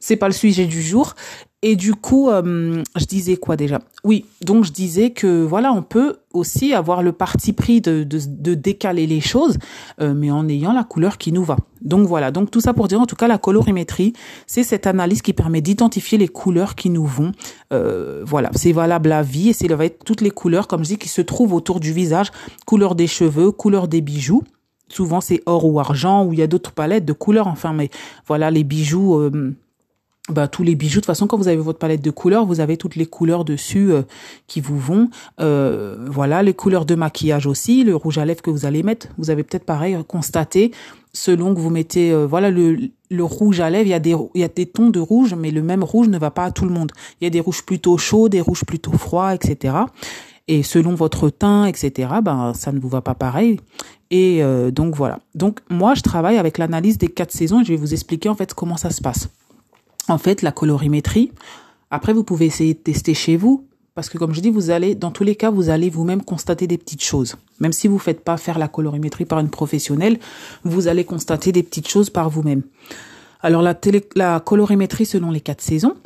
c'est 0.00 0.16
pas 0.16 0.26
le 0.26 0.34
sujet 0.34 0.66
du 0.66 0.82
jour. 0.82 1.14
Et 1.62 1.76
du 1.76 1.94
coup, 1.94 2.30
euh, 2.30 2.82
je 2.96 3.04
disais 3.04 3.36
quoi 3.36 3.54
déjà? 3.54 3.80
Oui, 4.02 4.24
donc 4.42 4.64
je 4.64 4.72
disais 4.72 5.10
que 5.10 5.44
voilà, 5.44 5.74
on 5.74 5.82
peut 5.82 6.16
aussi 6.32 6.72
avoir 6.72 7.02
le 7.02 7.12
parti 7.12 7.52
pris 7.52 7.82
de, 7.82 8.02
de, 8.02 8.54
décaler 8.54 9.06
les 9.06 9.20
choses, 9.20 9.58
euh, 10.00 10.14
mais 10.16 10.30
en 10.30 10.48
ayant 10.48 10.72
la 10.72 10.84
couleur 10.84 11.18
qui 11.18 11.32
nous 11.32 11.44
va. 11.44 11.58
Donc 11.82 12.06
voilà, 12.06 12.30
donc 12.30 12.50
tout 12.50 12.62
ça 12.62 12.72
pour 12.72 12.88
dire 12.88 12.98
en 12.98 13.04
tout 13.04 13.16
cas 13.16 13.28
la 13.28 13.36
colorimétrie, 13.36 14.14
c'est 14.46 14.62
cette 14.62 14.86
analyse 14.86 15.20
qui 15.20 15.34
permet 15.34 15.60
d'identifier 15.60 16.16
les 16.16 16.28
couleurs 16.28 16.76
qui 16.76 16.88
nous 16.88 17.04
vont. 17.04 17.32
Euh, 17.74 18.22
voilà, 18.24 18.50
c'est 18.54 18.72
valable 18.72 19.12
à 19.12 19.22
vie 19.22 19.50
et 19.50 19.52
c'est 19.52 19.68
va 19.68 19.84
être 19.84 20.02
toutes 20.02 20.22
les 20.22 20.30
couleurs, 20.30 20.66
comme 20.66 20.82
je 20.82 20.90
dis, 20.90 20.98
qui 20.98 21.08
se 21.08 21.20
trouvent 21.20 21.52
autour 21.52 21.78
du 21.78 21.92
visage, 21.92 22.30
couleur 22.64 22.94
des 22.94 23.06
cheveux, 23.06 23.50
couleur 23.52 23.86
des 23.86 24.00
bijoux. 24.00 24.44
Souvent 24.88 25.20
c'est 25.20 25.42
or 25.44 25.66
ou 25.66 25.78
argent, 25.78 26.24
ou 26.24 26.32
il 26.32 26.38
y 26.38 26.42
a 26.42 26.46
d'autres 26.46 26.72
palettes 26.72 27.04
de 27.04 27.12
couleurs, 27.12 27.48
enfin, 27.48 27.74
mais 27.74 27.90
voilà, 28.26 28.50
les 28.50 28.64
bijoux 28.64 29.30
bah, 30.30 30.48
tous 30.48 30.62
les 30.62 30.74
bijoux. 30.74 30.96
De 30.96 31.00
toute 31.00 31.06
façon, 31.06 31.26
quand 31.26 31.36
vous 31.36 31.48
avez 31.48 31.56
votre 31.56 31.78
palette 31.78 32.02
de 32.02 32.10
couleurs, 32.10 32.46
vous 32.46 32.60
avez 32.60 32.76
toutes 32.76 32.96
les 32.96 33.06
couleurs 33.06 33.44
dessus 33.44 33.92
euh, 33.92 34.02
qui 34.46 34.60
vous 34.60 34.78
vont. 34.78 35.10
Euh, 35.40 35.96
voilà, 36.08 36.42
les 36.42 36.54
couleurs 36.54 36.84
de 36.84 36.94
maquillage 36.94 37.46
aussi, 37.46 37.84
le 37.84 37.94
rouge 37.96 38.18
à 38.18 38.24
lèvres 38.24 38.42
que 38.42 38.50
vous 38.50 38.66
allez 38.66 38.82
mettre. 38.82 39.08
Vous 39.18 39.30
avez 39.30 39.42
peut-être 39.42 39.64
pareil 39.64 39.96
constaté, 40.06 40.72
selon 41.12 41.54
que 41.54 41.60
vous 41.60 41.70
mettez, 41.70 42.12
euh, 42.12 42.26
voilà, 42.26 42.50
le, 42.50 42.78
le 43.10 43.24
rouge 43.24 43.60
à 43.60 43.70
lèvres, 43.70 43.86
il 43.86 43.90
y 43.90 43.94
a 43.94 44.00
des 44.00 44.16
il 44.34 44.40
y 44.40 44.44
a 44.44 44.48
des 44.48 44.66
tons 44.66 44.90
de 44.90 45.00
rouge, 45.00 45.34
mais 45.34 45.50
le 45.50 45.62
même 45.62 45.82
rouge 45.84 46.08
ne 46.08 46.18
va 46.18 46.30
pas 46.30 46.44
à 46.44 46.50
tout 46.50 46.64
le 46.64 46.72
monde. 46.72 46.92
Il 47.20 47.24
y 47.24 47.26
a 47.26 47.30
des 47.30 47.40
rouges 47.40 47.64
plutôt 47.64 47.98
chauds, 47.98 48.28
des 48.28 48.40
rouges 48.40 48.64
plutôt 48.64 48.92
froids, 48.92 49.34
etc. 49.34 49.74
Et 50.48 50.62
selon 50.62 50.94
votre 50.94 51.30
teint, 51.30 51.66
etc., 51.66 52.08
ben 52.22 52.52
ça 52.54 52.72
ne 52.72 52.80
vous 52.80 52.88
va 52.88 53.02
pas 53.02 53.14
pareil. 53.14 53.60
Et 54.10 54.42
donc 54.72 54.96
voilà. 54.96 55.20
Donc 55.36 55.60
moi, 55.70 55.94
je 55.94 56.00
travaille 56.02 56.36
avec 56.36 56.58
l'analyse 56.58 56.98
des 56.98 57.06
quatre 57.06 57.30
saisons 57.30 57.60
et 57.60 57.64
je 57.64 57.68
vais 57.68 57.76
vous 57.76 57.92
expliquer 57.92 58.28
en 58.28 58.34
fait 58.34 58.52
comment 58.52 58.76
ça 58.76 58.90
se 58.90 59.00
passe 59.00 59.28
en 60.10 60.18
fait 60.18 60.42
la 60.42 60.52
colorimétrie. 60.52 61.32
Après, 61.90 62.12
vous 62.12 62.24
pouvez 62.24 62.46
essayer 62.46 62.74
de 62.74 62.78
tester 62.78 63.14
chez 63.14 63.36
vous, 63.36 63.66
parce 63.94 64.08
que 64.08 64.18
comme 64.18 64.34
je 64.34 64.40
dis, 64.40 64.50
vous 64.50 64.70
allez, 64.70 64.94
dans 64.94 65.10
tous 65.10 65.24
les 65.24 65.34
cas, 65.34 65.50
vous 65.50 65.70
allez 65.70 65.90
vous-même 65.90 66.22
constater 66.22 66.66
des 66.66 66.78
petites 66.78 67.02
choses. 67.02 67.36
Même 67.58 67.72
si 67.72 67.88
vous 67.88 67.94
ne 67.94 68.00
faites 68.00 68.24
pas 68.24 68.36
faire 68.36 68.58
la 68.58 68.68
colorimétrie 68.68 69.24
par 69.24 69.40
une 69.40 69.50
professionnelle, 69.50 70.18
vous 70.64 70.88
allez 70.88 71.04
constater 71.04 71.52
des 71.52 71.62
petites 71.62 71.88
choses 71.88 72.10
par 72.10 72.30
vous-même. 72.30 72.62
Alors 73.42 73.62
la, 73.62 74.40
colorimétrie 74.40 75.06
selon 75.06 75.30
les 75.30 75.40
quatre 75.40 75.62
saisons, 75.62 75.96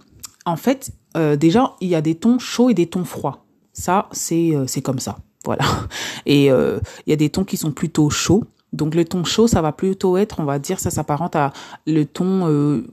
en 0.46 0.56
fait, 0.56 0.92
euh, 1.16 1.36
déjà, 1.36 1.74
il 1.80 1.88
y 1.88 1.94
a 1.94 2.00
des 2.00 2.14
tons 2.14 2.38
chauds 2.38 2.70
et 2.70 2.74
des 2.74 2.86
tons 2.86 3.04
froids. 3.04 3.44
Ça, 3.72 4.08
c'est 4.12 4.54
euh, 4.54 4.66
comme 4.82 4.98
ça. 4.98 5.18
Voilà. 5.44 5.64
Et 6.26 6.50
euh, 6.50 6.78
il 7.06 7.10
y 7.10 7.12
a 7.12 7.16
des 7.16 7.30
tons 7.30 7.44
qui 7.44 7.56
sont 7.56 7.72
plutôt 7.72 8.08
chauds 8.10 8.44
donc 8.74 8.94
le 8.94 9.04
ton 9.04 9.24
chaud, 9.24 9.46
ça 9.46 9.62
va 9.62 9.72
plutôt 9.72 10.16
être, 10.16 10.40
on 10.40 10.44
va 10.44 10.58
dire, 10.58 10.80
ça 10.80 10.90
s'apparente 10.90 11.36
à 11.36 11.52
le 11.86 12.04
ton 12.04 12.48
euh, 12.48 12.86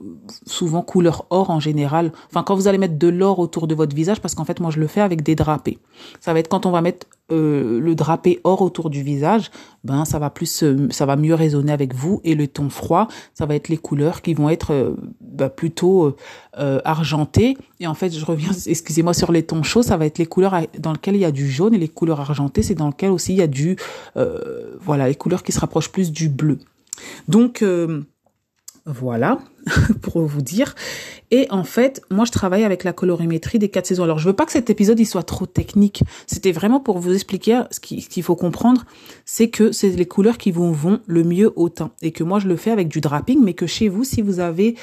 souvent 0.46 0.82
couleur 0.82 1.26
or 1.30 1.50
en 1.50 1.60
général. 1.60 2.12
Enfin, 2.30 2.42
quand 2.44 2.54
vous 2.54 2.68
allez 2.68 2.78
mettre 2.78 2.98
de 2.98 3.08
l'or 3.08 3.40
autour 3.40 3.66
de 3.66 3.74
votre 3.74 3.94
visage, 3.94 4.20
parce 4.20 4.34
qu'en 4.34 4.44
fait, 4.44 4.60
moi, 4.60 4.70
je 4.70 4.78
le 4.78 4.86
fais 4.86 5.00
avec 5.00 5.22
des 5.22 5.34
drapés. 5.34 5.78
Ça 6.20 6.32
va 6.32 6.38
être 6.38 6.48
quand 6.48 6.66
on 6.66 6.70
va 6.70 6.82
mettre 6.82 7.06
euh, 7.32 7.80
le 7.80 7.94
drapé 7.94 8.40
or 8.44 8.62
autour 8.62 8.90
du 8.90 9.02
visage, 9.02 9.50
ben 9.84 10.04
ça 10.04 10.18
va 10.18 10.30
plus, 10.30 10.62
euh, 10.62 10.88
ça 10.90 11.06
va 11.06 11.16
mieux 11.16 11.34
résonner 11.34 11.72
avec 11.72 11.94
vous. 11.94 12.20
Et 12.24 12.34
le 12.34 12.46
ton 12.46 12.68
froid, 12.68 13.08
ça 13.34 13.46
va 13.46 13.54
être 13.54 13.68
les 13.68 13.78
couleurs 13.78 14.22
qui 14.22 14.34
vont 14.34 14.48
être 14.48 14.72
euh, 14.72 14.94
ben, 15.20 15.48
plutôt 15.48 16.16
argentées. 16.54 17.56
Et 17.80 17.86
en 17.86 17.94
fait, 17.94 18.10
je 18.10 18.24
reviens, 18.24 18.50
excusez-moi, 18.66 19.14
sur 19.14 19.32
les 19.32 19.42
tons 19.42 19.62
chauds, 19.62 19.82
ça 19.82 19.96
va 19.96 20.06
être 20.06 20.18
les 20.18 20.26
couleurs 20.26 20.54
dans 20.78 20.92
lesquelles 20.92 21.16
il 21.16 21.22
y 21.22 21.24
a 21.24 21.32
du 21.32 21.50
jaune 21.50 21.74
et 21.74 21.78
les 21.78 21.88
couleurs 21.88 22.20
argentées, 22.20 22.62
c'est 22.62 22.74
dans 22.74 22.88
lesquelles 22.88 23.10
aussi 23.10 23.32
il 23.32 23.38
y 23.38 23.42
a 23.42 23.46
du, 23.46 23.76
voilà, 24.80 25.08
les 25.08 25.14
couleurs 25.14 25.42
qui 25.42 25.52
se 25.52 25.60
rapprochent 25.60 25.90
plus 25.90 26.12
du 26.12 26.28
bleu. 26.28 26.58
Donc 27.28 27.64
Voilà, 28.84 29.38
pour 30.02 30.22
vous 30.22 30.42
dire. 30.42 30.74
Et 31.30 31.46
en 31.50 31.62
fait, 31.62 32.02
moi, 32.10 32.24
je 32.24 32.32
travaille 32.32 32.64
avec 32.64 32.82
la 32.82 32.92
colorimétrie 32.92 33.60
des 33.60 33.68
quatre 33.68 33.86
saisons. 33.86 34.02
Alors, 34.02 34.18
je 34.18 34.28
veux 34.28 34.34
pas 34.34 34.44
que 34.44 34.50
cet 34.50 34.70
épisode 34.70 34.98
il 34.98 35.06
soit 35.06 35.22
trop 35.22 35.46
technique. 35.46 36.02
C'était 36.26 36.50
vraiment 36.50 36.80
pour 36.80 36.98
vous 36.98 37.14
expliquer 37.14 37.62
ce 37.70 37.78
qu'il 37.78 38.22
faut 38.24 38.34
comprendre, 38.34 38.84
c'est 39.24 39.50
que 39.50 39.70
c'est 39.70 39.90
les 39.90 40.06
couleurs 40.06 40.36
qui 40.36 40.50
vont 40.50 41.00
le 41.06 41.22
mieux 41.22 41.52
au 41.54 41.68
teint. 41.68 41.92
Et 42.02 42.10
que 42.10 42.24
moi, 42.24 42.40
je 42.40 42.48
le 42.48 42.56
fais 42.56 42.72
avec 42.72 42.88
du 42.88 43.00
draping, 43.00 43.40
mais 43.42 43.54
que 43.54 43.66
chez 43.66 43.88
vous, 43.88 44.02
si 44.02 44.20
vous 44.20 44.40
avez, 44.40 44.74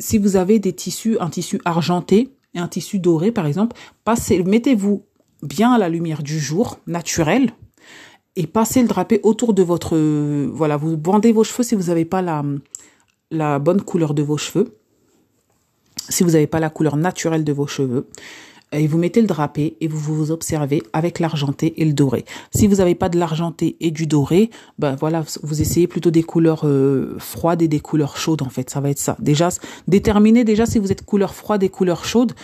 si 0.00 0.16
vous 0.16 0.36
avez 0.36 0.58
des 0.58 0.72
tissus, 0.72 1.18
un 1.20 1.28
tissu 1.28 1.60
argenté 1.66 2.30
et 2.54 2.58
un 2.58 2.68
tissu 2.68 2.98
doré, 2.98 3.30
par 3.30 3.46
exemple, 3.46 3.76
passez, 4.04 4.42
mettez-vous 4.42 5.02
bien 5.42 5.72
à 5.72 5.78
la 5.78 5.90
lumière 5.90 6.22
du 6.22 6.40
jour, 6.40 6.78
naturel, 6.86 7.52
et 8.36 8.46
passez 8.46 8.80
le 8.80 8.88
drapé 8.88 9.20
autour 9.22 9.52
de 9.52 9.62
votre, 9.62 9.98
voilà, 10.48 10.76
vous 10.76 10.96
bandez 10.96 11.32
vos 11.32 11.44
cheveux 11.44 11.62
si 11.62 11.74
vous 11.74 11.84
n'avez 11.84 12.04
pas 12.04 12.22
la, 12.22 12.42
la 13.30 13.58
bonne 13.58 13.82
couleur 13.82 14.14
de 14.14 14.22
vos 14.22 14.38
cheveux, 14.38 14.76
si 16.08 16.22
vous 16.24 16.30
n'avez 16.30 16.46
pas 16.46 16.60
la 16.60 16.70
couleur 16.70 16.96
naturelle 16.96 17.44
de 17.44 17.52
vos 17.52 17.66
cheveux, 17.66 18.08
et 18.72 18.86
vous 18.86 18.98
mettez 18.98 19.20
le 19.20 19.26
drapé 19.26 19.76
et 19.80 19.88
vous 19.88 19.98
vous 19.98 20.30
observez 20.30 20.82
avec 20.92 21.20
l'argenté 21.20 21.80
et 21.80 21.84
le 21.84 21.92
doré. 21.92 22.24
Si 22.54 22.66
vous 22.66 22.76
n'avez 22.76 22.94
pas 22.94 23.08
de 23.08 23.18
l'argenté 23.18 23.76
et 23.80 23.90
du 23.90 24.06
doré, 24.06 24.50
ben 24.78 24.94
voilà, 24.94 25.24
vous 25.42 25.62
essayez 25.62 25.86
plutôt 25.86 26.10
des 26.10 26.22
couleurs 26.22 26.66
euh, 26.66 27.16
froides 27.18 27.62
et 27.62 27.68
des 27.68 27.80
couleurs 27.80 28.16
chaudes 28.16 28.42
en 28.42 28.50
fait, 28.50 28.68
ça 28.68 28.80
va 28.80 28.90
être 28.90 28.98
ça. 28.98 29.16
Déjà 29.20 29.48
déterminez 29.86 30.44
déjà 30.44 30.66
si 30.66 30.78
vous 30.78 30.92
êtes 30.92 31.04
couleur 31.04 31.34
froide 31.34 31.62
et 31.62 31.70
couleur 31.70 32.04
chaude, 32.04 32.34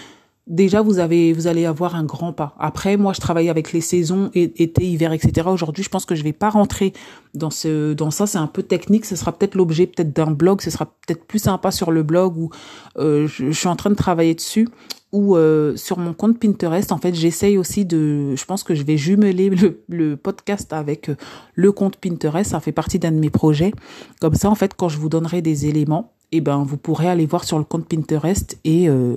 déjà 0.46 0.82
vous 0.82 0.98
avez 0.98 1.32
vous 1.32 1.46
allez 1.46 1.64
avoir 1.64 1.94
un 1.94 2.04
grand 2.04 2.32
pas. 2.32 2.54
Après 2.58 2.96
moi 2.96 3.12
je 3.12 3.20
travaille 3.20 3.48
avec 3.48 3.72
les 3.72 3.80
saisons 3.80 4.30
été, 4.34 4.84
hiver, 4.84 5.12
etc. 5.12 5.48
Aujourd'hui 5.48 5.82
je 5.82 5.88
pense 5.88 6.04
que 6.04 6.14
je 6.14 6.22
vais 6.22 6.32
pas 6.32 6.50
rentrer 6.50 6.92
dans 7.34 7.50
ce 7.50 7.92
dans 7.94 8.10
ça. 8.10 8.26
C'est 8.26 8.38
un 8.38 8.46
peu 8.46 8.62
technique. 8.62 9.04
Ce 9.04 9.16
sera 9.16 9.32
peut-être 9.32 9.54
l'objet 9.54 9.86
peut-être 9.86 10.12
d'un 10.12 10.30
blog. 10.30 10.60
Ce 10.60 10.70
sera 10.70 10.86
peut-être 10.86 11.24
plus 11.24 11.38
sympa 11.38 11.70
sur 11.70 11.90
le 11.90 12.02
blog 12.02 12.36
où 12.36 12.50
euh, 12.98 13.26
je, 13.26 13.50
suis 13.50 13.68
en 13.68 13.76
train 13.76 13.90
de 13.90 13.94
travailler 13.94 14.34
dessus 14.34 14.68
ou 15.12 15.36
euh, 15.36 15.76
sur 15.76 15.98
mon 15.98 16.12
compte 16.12 16.38
Pinterest. 16.38 16.92
En 16.92 16.98
fait 16.98 17.14
j'essaye 17.14 17.56
aussi 17.56 17.84
de. 17.84 18.34
Je 18.36 18.44
pense 18.44 18.64
que 18.64 18.74
je 18.74 18.82
vais 18.82 18.96
jumeler 18.96 19.50
le, 19.88 20.16
podcast 20.16 20.72
avec 20.72 21.08
euh, 21.08 21.16
le 21.54 21.72
compte 21.72 21.96
Pinterest. 21.96 22.50
Ça 22.50 22.60
fait 22.60 22.72
partie 22.72 22.98
d'un 22.98 23.12
de 23.12 23.18
mes 23.18 23.30
projets. 23.30 23.72
Comme 24.20 24.34
ça 24.34 24.50
en 24.50 24.54
fait 24.54 24.74
quand 24.74 24.88
je 24.88 24.98
vous 24.98 25.08
donnerai 25.08 25.40
des 25.40 25.66
éléments 25.66 26.13
eh 26.32 26.40
ben 26.40 26.64
vous 26.64 26.76
pourrez 26.76 27.08
aller 27.08 27.26
voir 27.26 27.44
sur 27.44 27.58
le 27.58 27.64
compte 27.64 27.86
Pinterest 27.86 28.58
et 28.64 28.88
euh, 28.88 29.16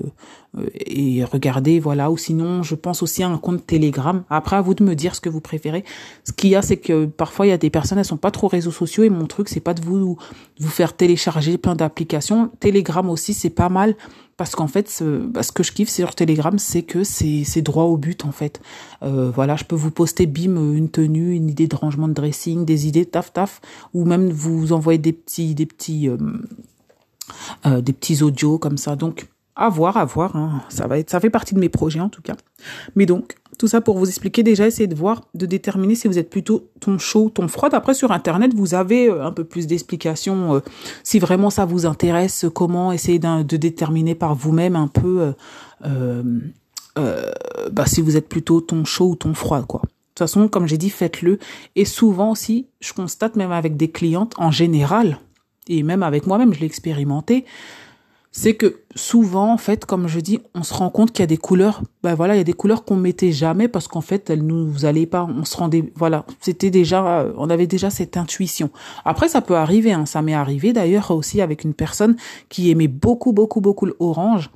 et 0.85 1.23
regarder 1.23 1.79
voilà. 1.79 2.11
Ou 2.11 2.17
sinon 2.17 2.63
je 2.63 2.75
pense 2.75 3.03
aussi 3.03 3.23
à 3.23 3.27
un 3.27 3.37
compte 3.37 3.65
Telegram. 3.65 4.23
Après 4.29 4.55
à 4.55 4.61
vous 4.61 4.73
de 4.73 4.83
me 4.83 4.95
dire 4.95 5.15
ce 5.15 5.21
que 5.21 5.29
vous 5.29 5.41
préférez. 5.41 5.83
Ce 6.23 6.31
qu'il 6.31 6.49
y 6.49 6.55
a 6.55 6.61
c'est 6.61 6.77
que 6.77 7.05
parfois 7.05 7.47
il 7.47 7.49
y 7.49 7.53
a 7.53 7.57
des 7.57 7.69
personnes 7.69 7.97
elles 7.97 8.05
sont 8.05 8.17
pas 8.17 8.31
trop 8.31 8.47
réseaux 8.47 8.71
sociaux 8.71 9.03
et 9.03 9.09
mon 9.09 9.25
truc 9.25 9.49
c'est 9.49 9.59
pas 9.59 9.73
de 9.73 9.81
vous 9.81 10.17
vous 10.59 10.69
faire 10.69 10.95
télécharger 10.95 11.57
plein 11.57 11.75
d'applications. 11.75 12.51
Telegram 12.59 13.09
aussi 13.09 13.33
c'est 13.33 13.49
pas 13.49 13.69
mal 13.69 13.95
parce 14.37 14.53
qu'en 14.55 14.67
fait 14.67 14.87
ce, 14.87 15.29
ce 15.41 15.51
que 15.51 15.63
je 15.63 15.71
kiffe 15.71 15.89
sur 15.89 16.13
Telegram 16.13 16.57
c'est 16.59 16.83
que 16.83 17.03
c'est 17.03 17.43
c'est 17.43 17.61
droit 17.61 17.85
au 17.85 17.97
but 17.97 18.25
en 18.25 18.31
fait. 18.31 18.61
Euh, 19.03 19.31
voilà 19.33 19.55
je 19.55 19.63
peux 19.63 19.75
vous 19.75 19.91
poster 19.91 20.27
bim 20.27 20.73
une 20.73 20.89
tenue 20.89 21.33
une 21.33 21.49
idée 21.49 21.67
de 21.67 21.75
rangement 21.75 22.07
de 22.07 22.13
dressing 22.13 22.65
des 22.65 22.87
idées 22.87 23.05
taf 23.05 23.33
taf 23.33 23.61
ou 23.93 24.05
même 24.05 24.29
vous 24.29 24.73
envoyer 24.73 24.99
des 24.99 25.13
petits 25.13 25.55
des 25.55 25.65
petits 25.65 26.09
euh, 26.09 26.17
euh, 27.65 27.81
des 27.81 27.93
petits 27.93 28.23
audios 28.23 28.57
comme 28.57 28.77
ça. 28.77 28.95
Donc, 28.95 29.27
à 29.55 29.69
voir, 29.69 29.97
à 29.97 30.05
voir. 30.05 30.35
Hein. 30.35 30.61
Ça 30.69 30.87
va 30.87 30.99
être, 30.99 31.09
ça 31.09 31.19
fait 31.19 31.29
partie 31.29 31.55
de 31.55 31.59
mes 31.59 31.69
projets 31.69 31.99
en 31.99 32.09
tout 32.09 32.21
cas. 32.21 32.35
Mais 32.95 33.05
donc, 33.05 33.35
tout 33.57 33.67
ça 33.67 33.81
pour 33.81 33.97
vous 33.97 34.07
expliquer 34.07 34.43
déjà, 34.43 34.67
essayez 34.67 34.87
de 34.87 34.95
voir, 34.95 35.23
de 35.33 35.45
déterminer 35.45 35.95
si 35.95 36.07
vous 36.07 36.19
êtes 36.19 36.29
plutôt 36.29 36.69
ton 36.79 36.99
chaud, 36.99 37.31
ton 37.33 37.47
froid. 37.47 37.69
Après, 37.73 37.93
sur 37.93 38.11
Internet, 38.11 38.53
vous 38.53 38.75
avez 38.75 39.09
euh, 39.09 39.25
un 39.25 39.31
peu 39.31 39.43
plus 39.43 39.65
d'explications. 39.67 40.55
Euh, 40.55 40.59
si 41.03 41.19
vraiment 41.19 41.49
ça 41.49 41.65
vous 41.65 41.85
intéresse, 41.85 42.45
comment 42.53 42.91
essayer 42.91 43.19
de 43.19 43.57
déterminer 43.57 44.15
par 44.15 44.35
vous-même 44.35 44.75
un 44.75 44.87
peu 44.87 45.33
bah, 47.71 47.85
si 47.85 48.01
vous 48.01 48.17
êtes 48.17 48.27
plutôt 48.27 48.59
ton 48.59 48.83
chaud 48.85 49.09
ou 49.09 49.15
ton 49.15 49.33
froid, 49.33 49.61
quoi. 49.61 49.81
De 50.17 50.25
toute 50.25 50.29
façon, 50.29 50.47
comme 50.47 50.65
j'ai 50.65 50.79
dit, 50.79 50.89
faites-le. 50.89 51.37
Et 51.75 51.85
souvent 51.85 52.31
aussi, 52.31 52.65
je 52.79 52.91
constate 52.91 53.35
même 53.35 53.51
avec 53.51 53.77
des 53.77 53.91
clientes 53.91 54.33
en 54.39 54.49
général, 54.49 55.19
et 55.67 55.83
même 55.83 56.03
avec 56.03 56.27
moi-même, 56.27 56.53
je 56.53 56.59
l'ai 56.59 56.65
expérimenté, 56.65 57.45
c'est 58.31 58.53
que 58.53 58.81
souvent, 58.95 59.51
en 59.51 59.57
fait, 59.57 59.85
comme 59.85 60.07
je 60.07 60.19
dis, 60.19 60.39
on 60.53 60.61
se 60.61 60.73
rend 60.73 60.91
compte 60.91 61.11
qu'il 61.11 61.21
y 61.21 61.23
a 61.23 61.27
des 61.27 61.37
couleurs, 61.37 61.81
ben 62.03 62.13
voilà, 62.13 62.35
il 62.35 62.37
y 62.37 62.41
a 62.41 62.43
des 62.43 62.53
couleurs 62.53 62.85
qu'on 62.85 62.95
mettait 62.95 63.31
jamais 63.31 63.67
parce 63.67 63.87
qu'en 63.87 64.01
fait, 64.01 64.29
elles 64.29 64.43
nous 64.43 64.85
allaient 64.85 65.07
pas, 65.07 65.27
on 65.27 65.43
se 65.43 65.57
rendait, 65.57 65.91
voilà, 65.95 66.23
c'était 66.39 66.69
déjà, 66.69 67.25
on 67.35 67.49
avait 67.49 67.65
déjà 67.65 67.89
cette 67.89 68.15
intuition. 68.15 68.69
Après, 69.05 69.27
ça 69.27 69.41
peut 69.41 69.55
arriver, 69.55 69.91
hein, 69.91 70.05
ça 70.05 70.21
m'est 70.21 70.35
arrivé 70.35 70.71
d'ailleurs 70.71 71.09
aussi 71.09 71.41
avec 71.41 71.63
une 71.63 71.73
personne 71.73 72.15
qui 72.49 72.69
aimait 72.69 72.87
beaucoup, 72.87 73.33
beaucoup, 73.33 73.59
beaucoup 73.59 73.87
l'orange 73.87 74.51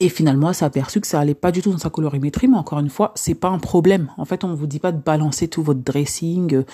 et 0.00 0.08
finalement, 0.08 0.48
elle 0.48 0.54
s'est 0.54 0.64
aperçue 0.64 1.00
que 1.02 1.06
ça 1.06 1.20
allait 1.20 1.34
pas 1.34 1.52
du 1.52 1.60
tout 1.60 1.70
dans 1.70 1.78
sa 1.78 1.90
colorimétrie, 1.90 2.48
mais 2.48 2.56
encore 2.56 2.80
une 2.80 2.88
fois, 2.88 3.12
c'est 3.16 3.34
pas 3.34 3.48
un 3.48 3.58
problème. 3.58 4.08
En 4.16 4.24
fait, 4.24 4.44
on 4.44 4.54
vous 4.54 4.66
dit 4.66 4.78
pas 4.78 4.92
de 4.92 5.00
balancer 5.00 5.46
tout 5.46 5.62
votre 5.62 5.80
dressing 5.80 6.54
euh, 6.54 6.64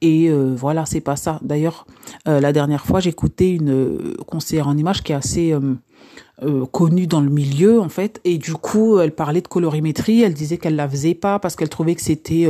et 0.00 0.30
euh, 0.30 0.54
voilà, 0.56 0.86
c'est 0.86 1.00
pas 1.00 1.16
ça. 1.16 1.40
D'ailleurs, 1.42 1.86
euh, 2.28 2.38
la 2.38 2.52
dernière 2.52 2.86
fois, 2.86 3.00
j'écoutais 3.00 3.50
une 3.50 4.14
conseillère 4.26 4.68
en 4.68 4.76
image 4.76 5.02
qui 5.02 5.12
est 5.12 5.16
assez 5.16 5.54
connue 6.70 7.06
dans 7.06 7.22
le 7.22 7.30
milieu 7.30 7.80
en 7.80 7.88
fait, 7.88 8.20
et 8.24 8.36
du 8.36 8.52
coup, 8.52 8.98
elle 9.00 9.12
parlait 9.12 9.40
de 9.40 9.48
colorimétrie. 9.48 10.22
Elle 10.22 10.34
disait 10.34 10.58
qu'elle 10.58 10.76
la 10.76 10.88
faisait 10.88 11.14
pas 11.14 11.38
parce 11.38 11.56
qu'elle 11.56 11.70
trouvait 11.70 11.94
que 11.94 12.02
c'était 12.02 12.46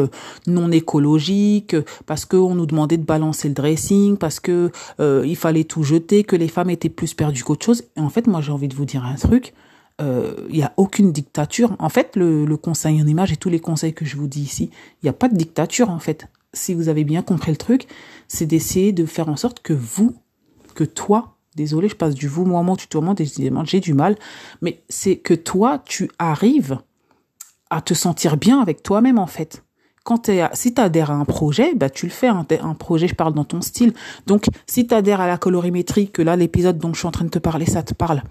non 0.46 0.72
écologique, 0.72 1.76
parce 2.04 2.24
qu'on 2.24 2.56
nous 2.56 2.66
demandait 2.66 2.96
de 2.96 3.04
balancer 3.04 3.48
le 3.48 3.54
dressing, 3.54 4.16
parce 4.16 4.40
que 4.40 4.72
il 4.98 5.36
fallait 5.36 5.64
tout 5.64 5.84
jeter, 5.84 6.24
que 6.24 6.36
les 6.36 6.48
femmes 6.48 6.70
étaient 6.70 6.88
plus 6.88 7.14
perdues 7.14 7.44
qu'autre 7.44 7.64
chose. 7.64 7.84
Et 7.96 8.00
en 8.00 8.10
fait, 8.10 8.26
moi, 8.26 8.40
j'ai 8.40 8.52
envie 8.52 8.68
de 8.68 8.74
vous 8.74 8.86
dire 8.86 9.04
un 9.04 9.14
truc 9.14 9.54
il 9.98 10.04
euh, 10.04 10.48
n'y 10.50 10.62
a 10.62 10.72
aucune 10.76 11.12
dictature. 11.12 11.74
En 11.78 11.88
fait, 11.88 12.16
le, 12.16 12.56
conseil 12.56 13.00
en 13.02 13.06
image 13.06 13.32
et 13.32 13.36
tous 13.36 13.48
les 13.48 13.60
conseils 13.60 13.94
que 13.94 14.04
je 14.04 14.16
vous 14.16 14.26
dis 14.26 14.42
ici, 14.42 14.70
il 15.02 15.06
n'y 15.06 15.10
a 15.10 15.14
pas 15.14 15.28
de 15.28 15.36
dictature 15.36 15.90
en 15.90 15.98
fait. 15.98 16.26
Si 16.52 16.74
vous 16.74 16.88
avez 16.88 17.04
bien 17.04 17.22
compris 17.22 17.50
le 17.50 17.56
truc, 17.56 17.86
c'est 18.28 18.46
d'essayer 18.46 18.92
de 18.92 19.06
faire 19.06 19.28
en 19.28 19.36
sorte 19.36 19.60
que 19.60 19.72
vous, 19.72 20.14
que 20.74 20.84
toi, 20.84 21.36
désolé, 21.54 21.88
je 21.88 21.96
passe 21.96 22.14
du 22.14 22.28
vous, 22.28 22.44
moi, 22.44 22.62
moi, 22.62 22.76
tu 22.76 22.88
te 22.88 23.14
décidément, 23.14 23.64
j'ai 23.64 23.80
du 23.80 23.94
mal, 23.94 24.16
mais 24.62 24.82
c'est 24.88 25.16
que 25.16 25.34
toi, 25.34 25.82
tu 25.84 26.10
arrives 26.18 26.78
à 27.70 27.80
te 27.80 27.94
sentir 27.94 28.36
bien 28.36 28.60
avec 28.60 28.82
toi-même 28.82 29.18
en 29.18 29.26
fait 29.26 29.65
quand 30.06 30.30
si 30.52 30.72
tu 30.72 30.80
adhères 30.80 31.10
à 31.10 31.14
un 31.14 31.24
projet, 31.24 31.74
bah 31.74 31.90
tu 31.90 32.06
le 32.06 32.12
fais 32.12 32.28
un, 32.28 32.46
un, 32.62 32.74
projet, 32.74 33.08
je 33.08 33.16
parle 33.16 33.34
dans 33.34 33.42
ton 33.42 33.60
style. 33.60 33.92
Donc 34.28 34.46
si 34.64 34.86
tu 34.86 34.94
adhères 34.94 35.20
à 35.20 35.26
la 35.26 35.36
colorimétrie, 35.36 36.10
que 36.10 36.22
là 36.22 36.36
l'épisode 36.36 36.78
dont 36.78 36.94
je 36.94 37.00
suis 37.00 37.08
en 37.08 37.10
train 37.10 37.24
de 37.24 37.30
te 37.30 37.40
parler, 37.40 37.66
ça 37.66 37.82
te 37.82 37.92
parle, 37.92 38.22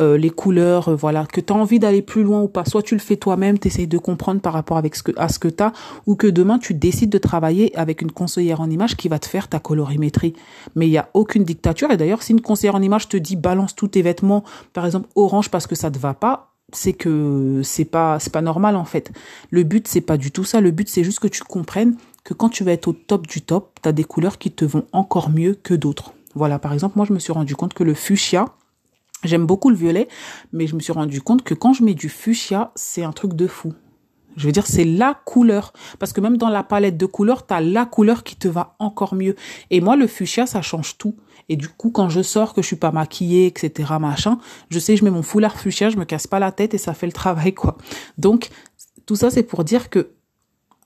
euh, 0.00 0.16
les 0.16 0.30
couleurs, 0.30 0.88
euh, 0.88 0.94
voilà, 0.94 1.26
que 1.26 1.42
tu 1.42 1.52
as 1.52 1.56
envie 1.56 1.78
d'aller 1.78 2.00
plus 2.00 2.22
loin 2.22 2.40
ou 2.40 2.48
pas, 2.48 2.64
soit 2.64 2.82
tu 2.82 2.94
le 2.94 3.00
fais 3.00 3.16
toi-même, 3.16 3.58
tu 3.58 3.68
essayes 3.68 3.86
de 3.86 3.98
comprendre 3.98 4.40
par 4.40 4.54
rapport 4.54 4.78
avec 4.78 4.96
ce 4.96 5.02
à 5.18 5.28
ce 5.28 5.38
que 5.38 5.48
tu 5.48 5.62
as, 5.62 5.74
ou 6.06 6.16
que 6.16 6.26
demain 6.26 6.58
tu 6.58 6.72
décides 6.72 7.10
de 7.10 7.18
travailler 7.18 7.76
avec 7.76 8.00
une 8.00 8.10
conseillère 8.10 8.62
en 8.62 8.70
image 8.70 8.96
qui 8.96 9.10
va 9.10 9.18
te 9.18 9.26
faire 9.26 9.48
ta 9.48 9.58
colorimétrie. 9.58 10.32
Mais 10.76 10.86
il 10.86 10.92
y 10.92 10.98
a 10.98 11.10
aucune 11.12 11.44
dictature 11.44 11.90
et 11.90 11.98
d'ailleurs 11.98 12.22
si 12.22 12.32
une 12.32 12.40
conseillère 12.40 12.74
en 12.74 12.82
image 12.82 13.06
te 13.06 13.18
dit 13.18 13.36
balance 13.36 13.76
tous 13.76 13.88
tes 13.88 14.00
vêtements, 14.00 14.44
par 14.72 14.86
exemple 14.86 15.10
orange 15.14 15.50
parce 15.50 15.66
que 15.66 15.74
ça 15.74 15.90
te 15.90 15.98
va 15.98 16.14
pas, 16.14 16.54
c'est 16.72 16.92
que 16.92 17.60
c'est 17.64 17.84
pas 17.84 18.18
c'est 18.18 18.32
pas 18.32 18.42
normal 18.42 18.76
en 18.76 18.84
fait. 18.84 19.10
Le 19.50 19.62
but 19.62 19.88
c'est 19.88 20.00
pas 20.00 20.16
du 20.16 20.30
tout 20.30 20.44
ça, 20.44 20.60
le 20.60 20.70
but 20.70 20.88
c'est 20.88 21.04
juste 21.04 21.20
que 21.20 21.28
tu 21.28 21.42
comprennes 21.42 21.96
que 22.24 22.34
quand 22.34 22.48
tu 22.48 22.64
vas 22.64 22.72
être 22.72 22.88
au 22.88 22.92
top 22.92 23.26
du 23.26 23.40
top, 23.40 23.78
tu 23.82 23.88
as 23.88 23.92
des 23.92 24.04
couleurs 24.04 24.38
qui 24.38 24.50
te 24.50 24.64
vont 24.64 24.84
encore 24.92 25.30
mieux 25.30 25.54
que 25.54 25.74
d'autres. 25.74 26.12
Voilà, 26.34 26.58
par 26.58 26.72
exemple, 26.72 26.96
moi 26.96 27.06
je 27.06 27.12
me 27.12 27.18
suis 27.18 27.32
rendu 27.32 27.56
compte 27.56 27.74
que 27.74 27.84
le 27.84 27.94
fuchsia 27.94 28.46
J'aime 29.24 29.46
beaucoup 29.46 29.70
le 29.70 29.76
violet, 29.76 30.06
mais 30.52 30.68
je 30.68 30.76
me 30.76 30.80
suis 30.80 30.92
rendu 30.92 31.20
compte 31.20 31.42
que 31.42 31.54
quand 31.54 31.72
je 31.72 31.82
mets 31.82 31.94
du 31.94 32.08
fuchsia, 32.08 32.70
c'est 32.76 33.02
un 33.02 33.10
truc 33.10 33.34
de 33.34 33.48
fou. 33.48 33.74
Je 34.36 34.46
veux 34.46 34.52
dire, 34.52 34.66
c'est 34.66 34.84
la 34.84 35.20
couleur. 35.24 35.72
Parce 35.98 36.12
que 36.12 36.20
même 36.20 36.36
dans 36.36 36.48
la 36.48 36.62
palette 36.62 36.96
de 36.96 37.06
couleurs, 37.06 37.46
tu 37.46 37.54
la 37.60 37.86
couleur 37.86 38.22
qui 38.22 38.36
te 38.36 38.48
va 38.48 38.76
encore 38.78 39.14
mieux. 39.14 39.34
Et 39.70 39.80
moi, 39.80 39.96
le 39.96 40.06
fuchsia, 40.06 40.46
ça 40.46 40.62
change 40.62 40.96
tout. 40.98 41.16
Et 41.48 41.56
du 41.56 41.68
coup, 41.68 41.90
quand 41.90 42.08
je 42.08 42.20
sors, 42.20 42.54
que 42.54 42.62
je 42.62 42.66
suis 42.66 42.76
pas 42.76 42.92
maquillée, 42.92 43.46
etc., 43.46 43.94
machin, 44.00 44.38
je 44.70 44.78
sais, 44.78 44.96
je 44.96 45.04
mets 45.04 45.10
mon 45.10 45.22
foulard 45.22 45.58
fuchsia, 45.58 45.90
je 45.90 45.96
me 45.96 46.04
casse 46.04 46.26
pas 46.26 46.38
la 46.38 46.52
tête 46.52 46.74
et 46.74 46.78
ça 46.78 46.94
fait 46.94 47.06
le 47.06 47.12
travail, 47.12 47.54
quoi. 47.54 47.78
Donc, 48.18 48.50
tout 49.06 49.16
ça, 49.16 49.30
c'est 49.30 49.42
pour 49.42 49.64
dire 49.64 49.88
que 49.90 50.10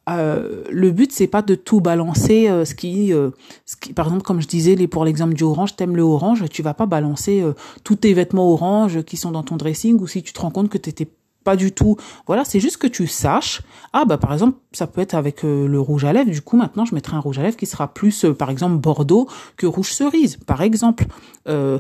euh, 0.09 0.65
le 0.69 0.91
but 0.91 1.13
c'est 1.13 1.29
pas 1.29 1.43
de 1.43 1.55
tout 1.55 1.81
balancer 1.81 2.49
euh, 2.49 2.65
ce 2.65 2.75
qui 2.75 3.13
euh, 3.13 3.31
ce 3.67 3.77
qui 3.77 3.93
par 3.93 4.07
exemple 4.07 4.25
comme 4.25 4.41
je 4.41 4.49
disais 4.49 4.75
pour 4.89 5.05
l'exemple 5.05 5.35
du 5.35 5.45
orange 5.45 5.77
t'aimes 5.77 5.95
le 5.95 6.03
orange 6.03 6.45
tu 6.51 6.61
vas 6.61 6.75
pas 6.75 6.87
balancer 6.87 7.45
tous 7.85 7.95
tes 7.95 8.13
vêtements 8.13 8.51
orange 8.51 9.05
qui 9.05 9.17
sont 9.17 9.31
dans 9.31 9.45
ton 9.45 9.57
dressing 9.57 10.01
ou 10.01 10.09
si 10.09 10.25
tu 10.25 10.33
te 10.33 10.41
rends 10.41 10.51
compte 10.51 10.71
que 10.71 10.79
t'étais 10.79 11.09
pas 11.43 11.57
du 11.57 11.73
tout. 11.73 11.97
Voilà 12.27 12.45
c'est 12.45 12.61
juste 12.61 12.77
que 12.79 12.87
tu 12.87 13.07
saches. 13.07 13.63
Ah 13.93 14.05
bah 14.05 14.19
par 14.19 14.33
exemple 14.33 14.59
ça 14.73 14.87
peut 14.87 15.01
être 15.01 15.15
avec 15.15 15.45
euh, 15.45 15.67
le 15.67 15.81
rouge 15.81 16.05
à 16.05 16.13
lèvres. 16.13 16.31
Du 16.31 16.41
coup, 16.41 16.57
maintenant, 16.57 16.85
je 16.85 16.95
mettrai 16.95 17.17
un 17.17 17.21
rouge 17.21 17.39
à 17.39 17.43
lèvres 17.43 17.57
qui 17.57 17.67
sera 17.67 17.93
plus, 17.93 18.25
euh, 18.25 18.35
par 18.35 18.51
exemple, 18.51 18.77
bordeaux 18.77 19.29
que 19.57 19.67
rouge 19.67 19.93
cerise, 19.93 20.37
par 20.47 20.63
exemple. 20.63 21.07
Euh, 21.49 21.79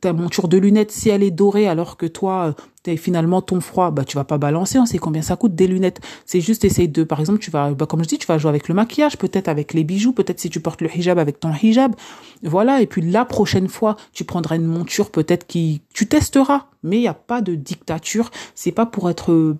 ta 0.00 0.12
monture 0.12 0.48
de 0.48 0.58
lunettes, 0.58 0.90
si 0.90 1.08
elle 1.08 1.22
est 1.22 1.30
dorée 1.30 1.68
alors 1.68 1.96
que 1.96 2.06
toi, 2.06 2.54
t'es 2.82 2.96
finalement 2.96 3.40
ton 3.42 3.60
froid, 3.60 3.90
bah 3.90 4.04
tu 4.04 4.16
vas 4.16 4.24
pas 4.24 4.38
balancer. 4.38 4.78
On 4.78 4.86
sait 4.86 4.98
combien 4.98 5.22
ça 5.22 5.36
coûte 5.36 5.54
des 5.54 5.66
lunettes. 5.66 6.00
C'est 6.24 6.40
juste 6.40 6.64
essayer 6.64 6.88
de, 6.88 7.04
par 7.04 7.20
exemple, 7.20 7.38
tu 7.38 7.50
vas, 7.50 7.72
bah, 7.72 7.86
comme 7.86 8.02
je 8.02 8.08
dis, 8.08 8.18
tu 8.18 8.26
vas 8.26 8.38
jouer 8.38 8.48
avec 8.48 8.68
le 8.68 8.74
maquillage, 8.74 9.16
peut-être 9.18 9.48
avec 9.48 9.74
les 9.74 9.84
bijoux, 9.84 10.12
peut-être 10.12 10.40
si 10.40 10.50
tu 10.50 10.60
portes 10.60 10.82
le 10.82 10.94
hijab 10.94 11.18
avec 11.18 11.40
ton 11.40 11.52
hijab. 11.52 11.94
Voilà. 12.42 12.80
Et 12.82 12.86
puis 12.86 13.02
la 13.02 13.24
prochaine 13.24 13.68
fois, 13.68 13.96
tu 14.12 14.24
prendras 14.24 14.56
une 14.56 14.66
monture 14.66 15.10
peut-être 15.10 15.46
qui, 15.46 15.82
tu 15.94 16.06
testeras. 16.06 16.66
Mais 16.82 16.98
il 16.98 17.00
n'y 17.00 17.08
a 17.08 17.14
pas 17.14 17.40
de 17.40 17.54
dictature. 17.54 18.30
C'est 18.54 18.72
pas 18.72 18.86
pour 18.86 19.10
être 19.10 19.56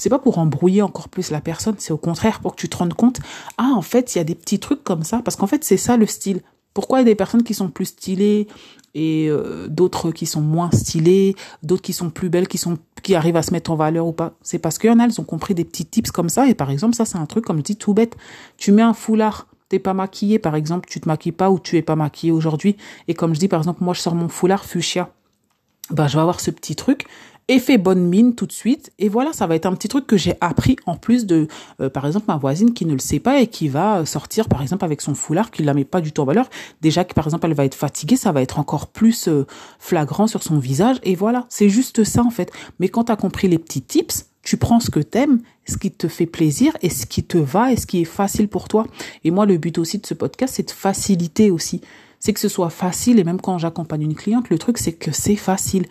c'est 0.00 0.08
pas 0.08 0.18
pour 0.18 0.38
embrouiller 0.38 0.82
encore 0.82 1.08
plus 1.08 1.30
la 1.30 1.40
personne, 1.40 1.74
c'est 1.78 1.92
au 1.92 1.98
contraire 1.98 2.40
pour 2.40 2.56
que 2.56 2.60
tu 2.60 2.68
te 2.68 2.76
rendes 2.76 2.94
compte, 2.94 3.20
ah, 3.58 3.72
en 3.74 3.82
fait, 3.82 4.14
il 4.14 4.18
y 4.18 4.20
a 4.20 4.24
des 4.24 4.34
petits 4.34 4.58
trucs 4.58 4.82
comme 4.82 5.02
ça, 5.02 5.20
parce 5.22 5.36
qu'en 5.36 5.46
fait, 5.46 5.62
c'est 5.62 5.76
ça 5.76 5.96
le 5.96 6.06
style. 6.06 6.40
Pourquoi 6.72 6.98
il 6.98 7.02
y 7.02 7.06
a 7.06 7.10
des 7.10 7.14
personnes 7.14 7.42
qui 7.42 7.52
sont 7.52 7.68
plus 7.68 7.86
stylées 7.86 8.46
et 8.94 9.28
euh, 9.28 9.66
d'autres 9.68 10.10
qui 10.10 10.24
sont 10.24 10.40
moins 10.40 10.70
stylées, 10.70 11.36
d'autres 11.62 11.82
qui 11.82 11.92
sont 11.92 12.10
plus 12.10 12.30
belles, 12.30 12.48
qui 12.48 12.58
sont 12.58 12.78
qui 13.02 13.14
arrivent 13.14 13.36
à 13.36 13.42
se 13.42 13.52
mettre 13.52 13.70
en 13.72 13.76
valeur 13.76 14.06
ou 14.06 14.12
pas? 14.12 14.34
C'est 14.40 14.58
parce 14.58 14.78
qu'il 14.78 14.88
y 14.88 14.92
en 14.92 15.00
a, 15.00 15.04
elles 15.04 15.20
ont 15.20 15.24
compris 15.24 15.54
des 15.54 15.64
petits 15.64 15.84
tips 15.84 16.10
comme 16.12 16.28
ça. 16.28 16.48
Et 16.48 16.54
par 16.54 16.70
exemple, 16.70 16.94
ça 16.94 17.04
c'est 17.04 17.18
un 17.18 17.26
truc 17.26 17.44
comme 17.44 17.58
je 17.58 17.62
dis 17.62 17.76
tout 17.76 17.92
bête. 17.92 18.16
Tu 18.56 18.70
mets 18.70 18.82
un 18.82 18.94
foulard, 18.94 19.48
t'es 19.68 19.80
pas 19.80 19.94
maquillé, 19.94 20.38
par 20.38 20.54
exemple, 20.54 20.88
tu 20.88 21.00
te 21.00 21.08
maquilles 21.08 21.32
pas 21.32 21.50
ou 21.50 21.58
tu 21.58 21.76
es 21.76 21.82
pas 21.82 21.96
maquillé 21.96 22.32
aujourd'hui. 22.32 22.76
Et 23.08 23.14
comme 23.14 23.34
je 23.34 23.40
dis, 23.40 23.48
par 23.48 23.60
exemple, 23.60 23.82
moi 23.82 23.94
je 23.94 24.00
sors 24.00 24.14
mon 24.14 24.28
foulard 24.28 24.64
fuchsia. 24.64 25.10
Ben, 25.90 26.06
je 26.06 26.14
vais 26.14 26.22
avoir 26.22 26.38
ce 26.38 26.52
petit 26.52 26.76
truc 26.76 27.06
et 27.48 27.58
fait 27.58 27.78
bonne 27.78 28.06
mine 28.06 28.34
tout 28.34 28.46
de 28.46 28.52
suite. 28.52 28.92
Et 28.98 29.08
voilà, 29.08 29.32
ça 29.32 29.46
va 29.46 29.56
être 29.56 29.66
un 29.66 29.74
petit 29.74 29.88
truc 29.88 30.06
que 30.06 30.16
j'ai 30.16 30.34
appris 30.40 30.76
en 30.86 30.96
plus 30.96 31.26
de, 31.26 31.48
euh, 31.80 31.90
par 31.90 32.06
exemple, 32.06 32.26
ma 32.28 32.36
voisine 32.36 32.72
qui 32.72 32.86
ne 32.86 32.92
le 32.92 32.98
sait 32.98 33.20
pas 33.20 33.40
et 33.40 33.46
qui 33.46 33.68
va 33.68 34.06
sortir, 34.06 34.48
par 34.48 34.62
exemple, 34.62 34.84
avec 34.84 35.00
son 35.00 35.14
foulard, 35.14 35.50
qui 35.50 35.62
la 35.62 35.74
met 35.74 35.84
pas 35.84 36.00
du 36.00 36.12
tout 36.12 36.22
en 36.22 36.24
valeur. 36.24 36.48
Déjà 36.80 37.04
que, 37.04 37.14
par 37.14 37.26
exemple, 37.26 37.46
elle 37.46 37.54
va 37.54 37.64
être 37.64 37.74
fatiguée, 37.74 38.16
ça 38.16 38.32
va 38.32 38.42
être 38.42 38.58
encore 38.58 38.86
plus 38.86 39.28
euh, 39.28 39.46
flagrant 39.78 40.26
sur 40.26 40.42
son 40.42 40.58
visage. 40.58 40.98
Et 41.02 41.14
voilà, 41.14 41.46
c'est 41.48 41.68
juste 41.68 42.04
ça, 42.04 42.22
en 42.22 42.30
fait. 42.30 42.52
Mais 42.78 42.88
quand 42.88 43.04
tu 43.04 43.12
as 43.12 43.16
compris 43.16 43.48
les 43.48 43.58
petits 43.58 43.82
tips, 43.82 44.26
tu 44.42 44.56
prends 44.56 44.80
ce 44.80 44.90
que 44.90 45.00
t'aimes, 45.00 45.40
ce 45.66 45.76
qui 45.76 45.90
te 45.90 46.08
fait 46.08 46.26
plaisir 46.26 46.76
et 46.82 46.90
ce 46.90 47.06
qui 47.06 47.22
te 47.24 47.38
va 47.38 47.72
et 47.72 47.76
ce 47.76 47.86
qui 47.86 48.00
est 48.00 48.06
facile 48.06 48.48
pour 48.48 48.68
toi. 48.68 48.86
Et 49.24 49.30
moi, 49.30 49.46
le 49.46 49.58
but 49.58 49.78
aussi 49.78 49.98
de 49.98 50.06
ce 50.06 50.14
podcast, 50.14 50.54
c'est 50.56 50.66
de 50.66 50.70
faciliter 50.70 51.50
aussi. 51.50 51.80
C'est 52.18 52.32
que 52.32 52.40
ce 52.40 52.48
soit 52.48 52.70
facile 52.70 53.18
et 53.18 53.24
même 53.24 53.40
quand 53.40 53.58
j'accompagne 53.58 54.02
une 54.02 54.14
cliente, 54.14 54.50
le 54.50 54.58
truc, 54.58 54.78
c'est 54.78 54.92
que 54.92 55.10
c'est 55.10 55.36
facile. 55.36 55.86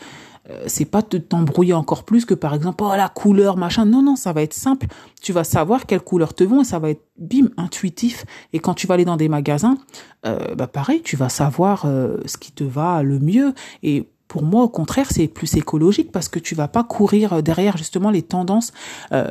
Euh, 0.50 0.63
c'est 0.68 0.86
pas 0.86 1.01
de 1.01 1.18
t'embrouiller 1.18 1.74
encore 1.74 2.03
plus 2.03 2.25
que 2.25 2.34
par 2.34 2.53
exemple 2.53 2.84
oh 2.84 2.96
la 2.96 3.10
couleur 3.10 3.58
machin 3.58 3.86
non 3.86 4.01
non 4.01 4.15
ça 4.15 4.34
va 4.34 4.41
être 4.41 4.53
simple 4.53 4.88
tu 5.22 5.34
vas 5.34 5.44
savoir 5.44 5.86
quelle 5.86 6.01
couleur 6.01 6.34
te 6.34 6.44
vont 6.44 6.62
et 6.62 6.63
ça 6.63 6.79
va 6.79 6.89
être 6.89 7.03
bim 7.18 7.50
intuitif 7.58 8.25
et 8.53 8.60
quand 8.60 8.74
tu 8.74 8.88
vas 8.88 8.96
aller 8.96 9.06
dans 9.06 9.18
des 9.18 9.29
magasins 9.29 9.77
euh, 10.25 10.56
bah 10.56 10.68
pareil 10.68 11.01
tu 11.03 11.15
vas 11.15 11.29
savoir 11.29 11.84
euh, 11.86 12.18
ce 12.25 12.38
qui 12.38 12.51
te 12.51 12.63
va 12.63 13.03
le 13.03 13.20
mieux 13.20 13.53
et 13.84 14.08
pour 14.29 14.44
moi, 14.44 14.63
au 14.63 14.70
contraire, 14.70 15.08
c'est 15.10 15.27
plus 15.27 15.56
écologique 15.56 16.12
parce 16.12 16.29
que 16.29 16.38
tu 16.38 16.53
vas 16.53 16.68
pas 16.68 16.84
courir 16.84 17.41
derrière 17.41 17.77
justement 17.77 18.12
les 18.12 18.22
tendances 18.22 18.72
euh, 19.12 19.27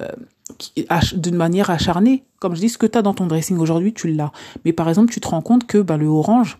d'une 1.14 1.36
manière 1.36 1.70
acharnée. 1.70 2.24
Comme 2.40 2.56
je 2.56 2.60
dis, 2.60 2.68
ce 2.68 2.78
que 2.78 2.86
tu 2.86 2.98
as 2.98 3.02
dans 3.02 3.14
ton 3.14 3.26
dressing 3.26 3.58
aujourd'hui, 3.58 3.94
tu 3.94 4.12
l'as. 4.12 4.32
Mais 4.64 4.72
par 4.72 4.88
exemple, 4.88 5.12
tu 5.12 5.20
te 5.20 5.28
rends 5.28 5.40
compte 5.40 5.68
que 5.68 5.78
bah, 5.78 5.96
le 5.96 6.08
orange, 6.08 6.58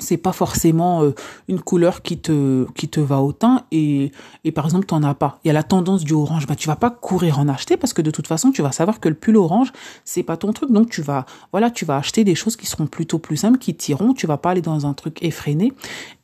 c'est 0.00 0.16
pas 0.16 0.32
forcément 0.32 1.02
euh, 1.02 1.14
une 1.48 1.60
couleur 1.60 2.02
qui 2.02 2.18
te 2.18 2.66
qui 2.72 2.88
te 2.88 3.00
va 3.00 3.22
autant 3.22 3.62
et 3.70 4.10
et 4.42 4.52
par 4.52 4.64
exemple 4.64 4.86
t'en 4.86 5.02
as 5.02 5.14
pas. 5.14 5.38
Il 5.44 5.48
y 5.48 5.50
a 5.50 5.52
la 5.54 5.62
tendance 5.62 6.04
du 6.04 6.12
orange. 6.12 6.46
Bah 6.46 6.56
tu 6.56 6.66
vas 6.66 6.76
pas 6.76 6.90
courir 6.90 7.38
en 7.38 7.48
acheter 7.48 7.76
parce 7.76 7.92
que 7.92 8.02
de 8.02 8.10
toute 8.10 8.26
façon 8.26 8.50
tu 8.50 8.60
vas 8.60 8.72
savoir 8.72 9.00
que 9.00 9.08
le 9.08 9.14
pull 9.14 9.36
orange 9.36 9.72
c'est 10.04 10.22
pas 10.22 10.36
ton 10.36 10.52
truc. 10.52 10.70
Donc 10.72 10.90
tu 10.90 11.00
vas 11.00 11.26
voilà 11.52 11.70
tu 11.70 11.84
vas 11.84 11.96
acheter 11.96 12.24
des 12.24 12.34
choses 12.34 12.56
qui 12.56 12.66
seront 12.66 12.86
plutôt 12.86 13.18
plus 13.18 13.36
simples 13.36 13.58
qui 13.58 13.74
tireront 13.74 14.14
tu 14.14 14.26
vas 14.26 14.36
pas 14.36 14.50
aller 14.50 14.62
dans 14.62 14.86
un 14.86 14.94
truc 14.94 15.22
effréné. 15.22 15.72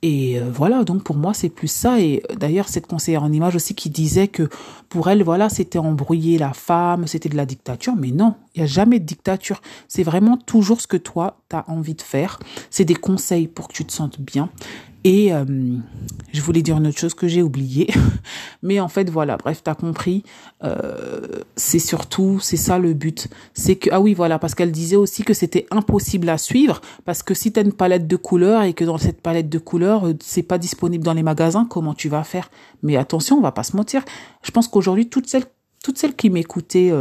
Et 0.03 0.41
euh, 0.41 0.51
voilà. 0.53 0.85
Donc 0.85 1.05
pour 1.05 1.17
moi 1.17 1.33
c'est 1.33 1.49
plus 1.49 1.71
ça. 1.71 2.01
Et 2.01 2.23
euh, 2.31 2.35
d'ailleurs 2.35 2.69
cette 2.69 2.87
conseillère 2.87 3.23
en 3.23 3.33
image 3.33 3.55
aussi 3.55 3.75
qui 3.75 3.89
disait 3.89 4.29
que 4.29 4.49
pour 4.89 5.09
elle 5.09 5.23
voilà 5.23 5.49
c'était 5.49 5.79
embrouiller 5.79 6.39
la 6.39 6.53
femme 6.53 7.07
c'était 7.07 7.29
de 7.29 7.37
la 7.37 7.47
dictature. 7.47 7.95
Mais 7.97 8.11
non 8.11 8.35
il 8.55 8.61
y 8.61 8.65
a 8.65 8.67
jamais 8.67 8.99
de 8.99 9.05
dictature. 9.05 9.63
C'est 9.87 10.03
vraiment 10.03 10.37
toujours 10.37 10.81
ce 10.81 10.89
que 10.89 10.97
toi 10.97 11.39
tu 11.49 11.57
as 11.57 11.65
envie 11.69 11.95
de 11.95 12.03
faire. 12.03 12.41
C'est 12.71 12.85
des 12.85 12.97
conseils 12.97 13.47
pour 13.47 13.69
tu 13.73 13.85
te 13.85 13.93
sentes 13.93 14.21
bien. 14.21 14.51
Et 15.03 15.33
euh, 15.33 15.45
je 16.33 16.43
voulais 16.43 16.61
dire 16.61 16.77
une 16.77 16.87
autre 16.87 16.99
chose 16.99 17.15
que 17.15 17.27
j'ai 17.27 17.43
oublié, 17.43 17.89
mais 18.63 18.81
en 18.81 18.89
fait 18.89 19.09
voilà, 19.09 19.39
bref, 19.39 19.63
t'as 19.65 19.75
compris. 19.75 20.25
Euh, 20.63 21.41
c'est 21.57 21.79
surtout, 21.79 22.39
c'est 22.39 22.59
ça 22.59 22.79
le 22.79 22.93
but. 22.93 23.29
C'est 23.55 23.77
que 23.77 23.89
ah 23.93 24.01
oui 24.01 24.13
voilà, 24.13 24.39
parce 24.39 24.55
qu'elle 24.55 24.73
disait 24.73 24.97
aussi 24.97 25.23
que 25.23 25.33
c'était 25.33 25.67
impossible 25.71 26.29
à 26.29 26.37
suivre 26.37 26.83
parce 27.07 27.23
que 27.23 27.33
si 27.33 27.51
t'as 27.51 27.63
une 27.63 27.73
palette 27.73 28.07
de 28.07 28.17
couleurs 28.17 28.63
et 28.63 28.75
que 28.75 28.85
dans 28.85 28.99
cette 28.99 29.23
palette 29.23 29.49
de 29.49 29.59
couleurs 29.59 30.07
euh, 30.07 30.15
c'est 30.21 30.43
pas 30.43 30.59
disponible 30.59 31.03
dans 31.03 31.15
les 31.15 31.23
magasins, 31.23 31.65
comment 31.65 31.95
tu 31.95 32.11
vas 32.11 32.23
faire? 32.23 32.51
Mais 32.83 32.97
attention, 32.97 33.39
on 33.39 33.41
va 33.41 33.53
pas 33.53 33.65
se 33.65 33.77
mentir. 33.77 34.05
Je 34.43 34.51
pense 34.51 34.69
qu'aujourd'hui 34.69 35.09
toutes 35.09 35.29
celles 35.29 35.47
toutes 35.83 35.97
celles 35.97 36.15
qui 36.15 36.29
m'écoutaient 36.29 36.93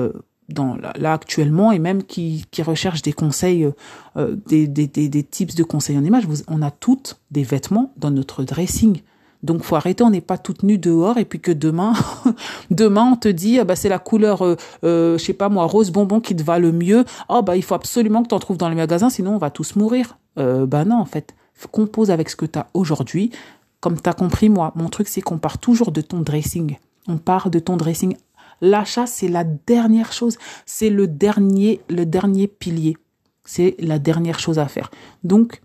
dans 0.49 0.75
là, 0.75 1.13
actuellement 1.13 1.71
et 1.71 1.79
même 1.79 2.03
qui, 2.03 2.45
qui 2.51 2.61
recherchent 2.61 3.01
des 3.01 3.13
conseils, 3.13 3.65
euh, 3.65 3.71
euh, 4.17 4.35
des, 4.47 4.67
des, 4.67 4.87
des, 4.87 5.09
de 5.09 5.63
conseils 5.63 5.97
en 5.97 6.03
image, 6.03 6.27
on 6.47 6.61
a 6.61 6.71
toutes 6.71 7.19
des 7.31 7.43
vêtements 7.43 7.93
dans 7.97 8.11
notre 8.11 8.43
dressing. 8.43 9.01
Donc 9.41 9.63
faut 9.63 9.75
arrêter, 9.75 10.03
on 10.03 10.09
n'est 10.09 10.21
pas 10.21 10.37
toutes 10.37 10.63
nues 10.63 10.77
dehors 10.77 11.17
et 11.17 11.25
puis 11.25 11.39
que 11.39 11.51
demain, 11.51 11.93
demain 12.71 13.11
on 13.13 13.15
te 13.15 13.29
dit 13.29 13.59
ah 13.59 13.63
bah 13.63 13.75
c'est 13.75 13.89
la 13.89 13.99
couleur, 13.99 14.41
euh, 14.41 14.55
euh, 14.83 15.17
je 15.17 15.23
sais 15.23 15.33
pas 15.33 15.47
moi 15.47 15.65
rose 15.65 15.91
bonbon 15.91 16.19
qui 16.19 16.35
te 16.35 16.43
va 16.43 16.59
le 16.59 16.71
mieux. 16.71 17.05
Oh 17.29 17.41
bah 17.41 17.55
il 17.55 17.63
faut 17.63 17.75
absolument 17.75 18.23
que 18.23 18.27
tu 18.27 18.35
en 18.35 18.39
trouves 18.39 18.57
dans 18.57 18.67
les 18.67 18.75
magasins, 18.75 19.09
sinon 19.09 19.35
on 19.35 19.37
va 19.37 19.49
tous 19.49 19.75
mourir. 19.75 20.17
Euh, 20.37 20.65
bah 20.65 20.83
non 20.83 20.97
en 20.97 21.05
fait, 21.05 21.35
compose 21.71 22.11
avec 22.11 22.29
ce 22.29 22.35
que 22.35 22.45
tu 22.45 22.59
as 22.59 22.67
aujourd'hui. 22.73 23.31
Comme 23.79 24.01
tu 24.01 24.09
as 24.09 24.13
compris 24.13 24.49
moi, 24.49 24.73
mon 24.75 24.89
truc 24.89 25.07
c'est 25.07 25.21
qu'on 25.21 25.37
part 25.37 25.57
toujours 25.57 25.91
de 25.91 26.01
ton 26.01 26.19
dressing. 26.19 26.77
On 27.07 27.17
part 27.17 27.49
de 27.49 27.59
ton 27.59 27.77
dressing 27.77 28.17
L'achat, 28.61 29.05
c'est 29.05 29.27
la 29.27 29.43
dernière 29.43 30.11
chose, 30.11 30.37
c'est 30.65 30.89
le 30.89 31.07
dernier, 31.07 31.79
pilier. 32.47 32.97
C'est 33.45 33.75
la 33.79 33.99
dernière 33.99 34.39
chose 34.39 34.59
à 34.59 34.67
faire. 34.67 34.91
Donc, 35.23 35.61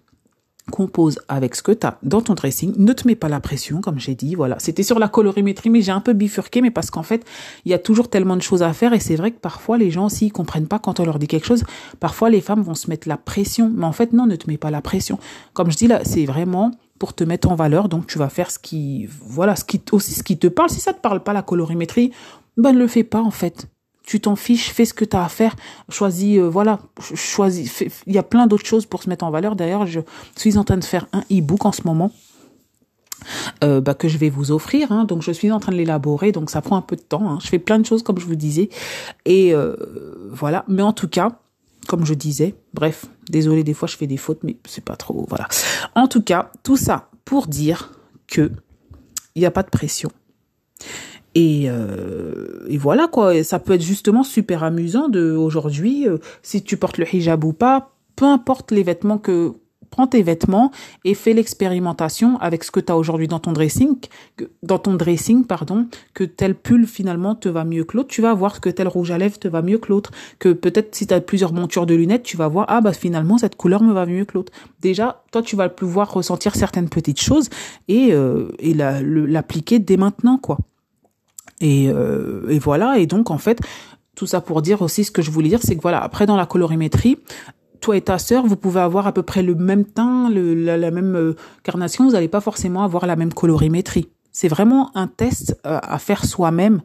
compose 0.71 1.19
avec 1.29 1.55
ce 1.55 1.63
que 1.63 1.73
tu 1.73 1.87
as 1.87 1.99
dans 2.03 2.23
ton 2.23 2.35
dressing. 2.35 2.75
Ne 2.79 2.93
te 2.93 3.07
mets 3.07 3.15
pas 3.15 3.29
la 3.29 3.41
pression, 3.41 3.81
comme 3.81 3.99
j'ai 3.99 4.15
dit. 4.15 4.35
Voilà. 4.35 4.57
C'était 4.59 4.83
sur 4.83 4.99
la 4.99 5.09
colorimétrie, 5.09 5.71
mais 5.71 5.83
j'ai 5.83 5.93
un 5.93 6.01
peu 6.01 6.13
bifurqué, 6.13 6.63
mais 6.63 6.71
parce 6.71 6.91
qu'en 6.91 7.03
fait, 7.03 7.25
il 7.65 7.71
y 7.71 7.75
a 7.75 7.79
toujours 7.79 8.09
tellement 8.09 8.37
de 8.37 8.43
choses 8.43 8.63
à 8.63 8.73
faire 8.73 8.93
et 8.93 9.01
c'est 9.01 9.17
vrai 9.17 9.31
que 9.31 9.39
parfois 9.39 9.79
les 9.79 9.91
gens 9.91 10.07
aussi, 10.07 10.27
ils 10.27 10.33
comprennent 10.33 10.67
pas 10.67 10.79
quand 10.79 11.01
on 11.01 11.05
leur 11.05 11.19
dit 11.19 11.27
quelque 11.27 11.47
chose. 11.47 11.65
Parfois, 12.01 12.31
les 12.31 12.41
femmes 12.41 12.63
vont 12.63 12.75
se 12.75 12.89
mettre 12.89 13.09
la 13.09 13.17
pression. 13.17 13.71
Mais 13.75 13.85
en 13.85 13.93
fait, 13.93 14.13
non, 14.13 14.27
ne 14.27 14.37
te 14.37 14.49
mets 14.49 14.57
pas 14.57 14.71
la 14.71 14.81
pression. 14.81 15.19
Comme 15.53 15.71
je 15.71 15.77
dis 15.77 15.87
là, 15.87 16.01
c'est 16.05 16.25
vraiment 16.25 16.71
pour 16.99 17.13
te 17.13 17.25
mettre 17.25 17.51
en 17.51 17.57
valeur. 17.57 17.89
Donc, 17.89 18.07
tu 18.07 18.19
vas 18.19 18.31
faire 18.31 18.51
ce 18.51 18.59
qui, 18.59 19.07
voilà, 19.23 19.57
ce 19.57 19.65
qui, 19.65 19.83
aussi 19.93 20.15
ce 20.15 20.23
qui 20.23 20.39
te 20.39 20.47
parle. 20.47 20.71
Si 20.71 20.81
ça 20.81 20.95
te 20.95 21.01
parle 21.01 21.23
pas 21.23 21.35
la 21.35 21.43
colorimétrie, 21.43 22.13
ben 22.57 22.73
ne 22.73 22.79
le 22.79 22.87
fais 22.87 23.05
pas 23.05 23.21
en 23.21 23.31
fait. 23.31 23.69
Tu 24.07 24.21
t'en 24.21 24.37
fiches, 24.37 24.71
fais 24.71 24.85
ce 24.85 24.93
que 24.93 25.05
tu 25.05 25.17
as 25.17 25.25
à 25.25 25.29
faire, 25.29 25.57
choisis, 25.89 26.39
euh, 26.39 26.49
voilà, 26.49 26.79
choisis. 27.15 27.85
Il 28.07 28.13
y 28.13 28.19
a 28.19 28.23
plein 28.23 28.47
d'autres 28.47 28.67
choses 28.67 28.85
pour 28.85 29.03
se 29.03 29.09
mettre 29.09 29.25
en 29.25 29.31
valeur. 29.31 29.57
D'ailleurs, 29.57 29.87
je 29.87 30.01
suis 30.37 30.59
en 30.59 30.65
train 30.65 30.77
de 30.77 30.85
faire 30.85 31.07
un 31.15 31.23
e-book 31.31 31.65
en 31.65 31.73
ce 31.73 31.83
moment. 31.85 32.13
Euh, 33.63 33.81
bah, 33.81 33.95
que 33.95 34.09
je 34.09 34.19
vais 34.19 34.29
vous 34.29 34.53
offrir. 34.53 34.93
Hein. 34.93 35.05
Donc 35.05 35.23
je 35.23 35.33
suis 35.33 35.51
en 35.51 35.61
train 35.61 35.73
de 35.73 35.77
l'élaborer, 35.77 36.33
donc 36.33 36.51
ça 36.51 36.61
prend 36.61 36.77
un 36.77 36.83
peu 36.83 36.97
de 36.97 37.03
temps. 37.03 37.31
Hein. 37.31 37.39
Je 37.43 37.49
fais 37.49 37.59
plein 37.59 37.79
de 37.79 37.87
choses 37.87 38.03
comme 38.03 38.19
je 38.19 38.27
vous 38.27 38.35
disais. 38.35 38.69
Et 39.25 39.55
euh, 39.55 39.77
voilà. 40.31 40.65
Mais 40.69 40.83
en 40.83 40.93
tout 40.93 41.09
cas, 41.09 41.39
comme 41.87 42.05
je 42.05 42.15
disais, 42.15 42.55
bref, 42.73 43.07
désolé 43.29 43.65
des 43.65 43.75
fois 43.75 43.89
je 43.89 43.97
fais 43.97 44.07
des 44.07 44.17
fautes, 44.17 44.43
mais 44.43 44.57
c'est 44.67 44.85
pas 44.85 44.97
trop. 44.97 45.27
Voilà. 45.29 45.49
En 45.95 46.09
tout 46.09 46.23
cas, 46.23 46.51
tout 46.63 46.77
ça 46.77 47.09
pour 47.25 47.47
dire 47.47 47.93
que 48.27 48.51
il 49.35 49.41
n'y 49.41 49.47
a 49.47 49.51
pas 49.51 49.63
de 49.63 49.71
pression. 49.71 50.11
Et, 51.35 51.65
euh, 51.67 52.65
et 52.69 52.79
voilà 52.79 53.09
quoi, 53.09 53.43
ça 53.43 53.59
peut 53.59 53.73
être 53.73 53.83
justement 53.83 54.23
super 54.23 54.63
amusant 54.63 55.09
de 55.09 55.33
aujourd'hui, 55.33 56.09
euh, 56.09 56.19
si 56.43 56.63
tu 56.63 56.77
portes 56.77 56.99
le 56.99 57.13
hijab 57.13 57.45
ou 57.45 57.53
pas, 57.53 57.91
peu 58.17 58.27
importe 58.27 58.71
les 58.71 58.85
vêtements 58.85 59.19
que 59.19 59.55
prends 59.95 60.07
tes 60.09 60.23
vêtements 60.23 60.73
et 61.05 61.15
fais 61.15 61.35
l'expérimentation 61.35 62.37
avec 62.39 62.65
ce 62.65 62.73
que 62.73 62.81
tu 62.81 62.91
as 62.91 62.97
aujourd'hui 62.97 63.29
dans 63.29 63.39
ton 63.39 63.53
dressing, 63.53 63.97
dans 64.65 64.79
ton 64.79 64.95
dressing 64.95 65.45
pardon, 65.45 65.87
que 66.15 66.25
tel 66.25 66.57
pull 66.57 66.87
finalement 66.87 67.37
te 67.37 67.49
va 67.49 67.65
mieux 67.65 67.85
que 67.85 67.97
l'autre, 67.97 68.09
tu 68.09 68.21
vas 68.21 68.35
voir 68.35 68.61
que 68.61 68.69
tel 68.71 68.89
rouge 68.89 69.13
à 69.13 69.19
lèvres 69.19 69.39
te 69.39 69.47
va 69.47 69.63
mieux 69.63 69.79
que 69.79 69.91
l'autre, 69.91 70.11
que 70.41 70.53
peut-être 70.53 70.97
si 70.97 71.07
tu 71.07 71.15
as 71.15 71.21
plusieurs 71.21 71.53
montures 71.53 71.87
de 71.87 71.95
lunettes, 71.95 72.25
tu 72.25 72.37
vas 72.37 72.49
voir 72.49 72.67
ah 72.69 72.81
bah 72.81 72.93
finalement 72.93 73.39
cette 73.39 73.55
couleur 73.55 73.85
me 73.85 73.93
va 73.93 74.05
mieux 74.05 74.25
que 74.25 74.35
l'autre. 74.35 74.53
Déjà, 74.81 75.23
toi 75.31 75.43
tu 75.43 75.55
vas 75.55 75.69
pouvoir 75.69 76.13
ressentir 76.13 76.57
certaines 76.57 76.89
petites 76.89 77.21
choses 77.21 77.49
et 77.87 78.13
euh, 78.13 78.49
et 78.59 78.75
l'appliquer 78.75 79.79
dès 79.79 79.97
maintenant 79.97 80.39
quoi. 80.39 80.59
Et, 81.61 81.89
euh, 81.89 82.49
et 82.49 82.59
voilà. 82.59 82.99
Et 82.99 83.07
donc 83.07 83.31
en 83.31 83.39
fait, 83.39 83.61
tout 84.15 84.27
ça 84.27 84.41
pour 84.41 84.63
dire 84.63 84.83
aussi 84.83 85.05
ce 85.05 85.11
que 85.11 85.23
je 85.23 85.31
voulais 85.31 85.49
dire, 85.49 85.61
c'est 85.63 85.77
que 85.77 85.83
voilà, 85.83 86.03
après 86.03 86.27
dans 86.27 86.37
la 86.37 86.47
colorimétrie, 86.47 87.19
toi 87.81 87.97
et 87.97 88.01
ta 88.01 88.19
sœur, 88.19 88.47
vous 88.47 88.57
pouvez 88.57 88.81
avoir 88.81 89.07
à 89.07 89.13
peu 89.13 89.23
près 89.23 89.43
le 89.43 89.55
même 89.55 89.85
teint, 89.85 90.31
la, 90.31 90.91
même 90.91 91.17
euh, 91.17 91.37
carnation, 91.63 92.07
vous 92.07 92.13
n'allez 92.13 92.29
pas 92.29 92.41
forcément 92.41 92.83
avoir 92.83 93.07
la 93.07 93.17
même 93.17 93.33
colorimétrie. 93.33 94.09
C'est 94.33 94.49
vraiment 94.49 94.91
un 94.97 95.07
test 95.07 95.57
euh, 95.67 95.79
à 95.83 95.99
faire 95.99 96.25
soi-même 96.25 96.83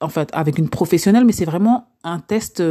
en 0.00 0.08
fait, 0.08 0.28
avec 0.32 0.58
une 0.58 0.68
professionnelle, 0.68 1.24
mais 1.24 1.32
c'est 1.32 1.46
vraiment 1.46 1.86
un 2.02 2.18
test 2.18 2.62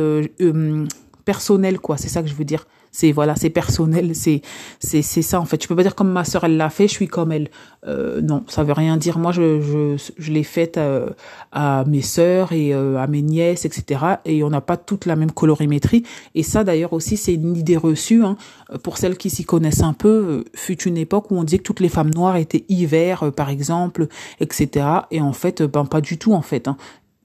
personnel, 1.26 1.80
quoi. 1.80 1.98
C'est 1.98 2.10
ça 2.10 2.22
que 2.22 2.28
je 2.30 2.36
veux 2.36 2.46
dire. 2.46 2.68
C'est 2.96 3.12
voilà, 3.12 3.36
c'est 3.36 3.50
personnel, 3.50 4.16
c'est 4.16 4.44
c'est 4.80 5.02
c'est 5.02 5.24
ça 5.24 5.42
en 5.42 5.46
fait. 5.46 5.58
Tu 5.58 5.68
peux 5.68 5.76
pas 5.76 5.82
dire 5.82 5.96
comme 5.96 6.12
ma 6.12 6.24
sœur 6.24 6.44
elle 6.44 6.58
l'a 6.58 6.70
fait, 6.70 6.88
je 6.88 6.94
suis 6.94 7.08
comme 7.08 7.32
elle. 7.32 7.50
Euh, 7.88 8.22
non, 8.22 8.44
ça 8.48 8.64
veut 8.64 8.72
rien 8.72 8.98
dire. 8.98 9.18
Moi, 9.18 9.32
je 9.32 9.62
je 9.62 10.12
je 10.20 10.32
l'ai 10.32 10.44
faite 10.44 10.78
euh, 10.78 11.10
à, 11.52 11.86
mes 11.88 12.04
sœurs 12.04 12.52
et 12.54 12.72
euh, 12.72 12.98
à 12.98 13.08
mes 13.08 13.24
nièces, 13.24 13.66
etc. 13.66 14.00
Et 14.26 14.44
on 14.44 14.52
n'a 14.52 14.62
pas 14.62 14.78
toute 14.78 15.08
la 15.08 15.16
même 15.16 15.32
colorimétrie. 15.32 16.04
Et 16.36 16.44
ça 16.44 16.64
d'ailleurs 16.64 16.94
aussi, 16.94 17.18
c'est 17.18 17.34
une 17.34 17.58
idée 17.58 17.78
reçue. 17.78 18.24
Hein, 18.24 18.38
pour 18.84 19.00
celles 19.00 19.18
qui 19.18 19.32
s'y 19.32 19.44
connaissent 19.44 19.82
un 19.82 19.94
peu, 19.94 20.46
fut 20.54 20.84
une 20.84 20.98
époque 20.98 21.32
où 21.32 21.36
on 21.36 21.44
disait 21.44 21.58
que 21.58 21.64
toutes 21.64 21.80
les 21.80 21.90
femmes 21.90 22.12
noires 22.14 22.38
étaient 22.38 22.64
hiver, 22.70 23.32
par 23.36 23.50
exemple, 23.50 24.08
etc. 24.40 24.86
Et 25.10 25.20
en 25.20 25.34
fait, 25.34 25.64
ben 25.64 25.86
pas 25.86 26.00
du 26.00 26.20
tout 26.20 26.34
en 26.34 26.44
fait. 26.44 26.68
Hein. 26.68 26.78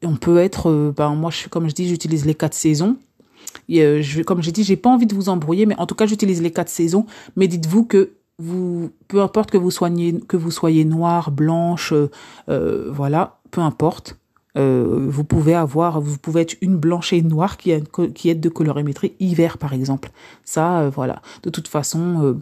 On 0.02 0.16
peut 0.16 0.38
être, 0.38 0.94
ben 0.96 1.14
moi, 1.14 1.30
je, 1.30 1.48
comme 1.48 1.68
je 1.68 1.74
dis, 1.74 1.88
j'utilise 1.88 2.24
les 2.24 2.34
quatre 2.34 2.54
saisons. 2.54 2.96
Euh, 3.70 4.02
comme 4.26 4.42
j'ai 4.42 4.52
dit, 4.52 4.64
j'ai 4.64 4.76
pas 4.76 4.90
envie 4.90 5.06
de 5.06 5.14
vous 5.14 5.28
embrouiller, 5.28 5.66
mais 5.66 5.78
en 5.78 5.86
tout 5.86 5.94
cas, 5.94 6.06
j'utilise 6.06 6.42
les 6.42 6.50
quatre 6.50 6.68
saisons. 6.68 7.06
Mais 7.36 7.48
dites-vous 7.48 7.84
que 7.84 8.12
vous, 8.38 8.90
peu 9.08 9.20
importe 9.20 9.50
que 9.50 9.56
vous 9.56 9.70
que 9.70 10.36
vous 10.36 10.50
soyez 10.50 10.84
noire, 10.84 11.30
blanche, 11.30 11.92
euh, 12.48 12.90
voilà, 12.90 13.40
peu 13.50 13.60
importe. 13.60 14.16
Euh, 14.56 15.06
vous 15.08 15.24
pouvez 15.24 15.54
avoir, 15.54 16.00
vous 16.00 16.18
pouvez 16.18 16.40
être 16.42 16.56
une 16.60 16.76
blanche 16.76 17.12
et 17.12 17.18
une 17.18 17.28
noire 17.28 17.56
qui, 17.56 17.72
a, 17.72 17.80
qui 18.14 18.28
est 18.28 18.34
de 18.34 18.48
colorimétrie 18.48 19.14
hiver 19.20 19.58
par 19.58 19.72
exemple. 19.72 20.10
Ça, 20.44 20.80
euh, 20.80 20.90
voilà. 20.90 21.22
De 21.42 21.50
toute 21.50 21.68
façon, 21.68 22.22
euh, 22.22 22.34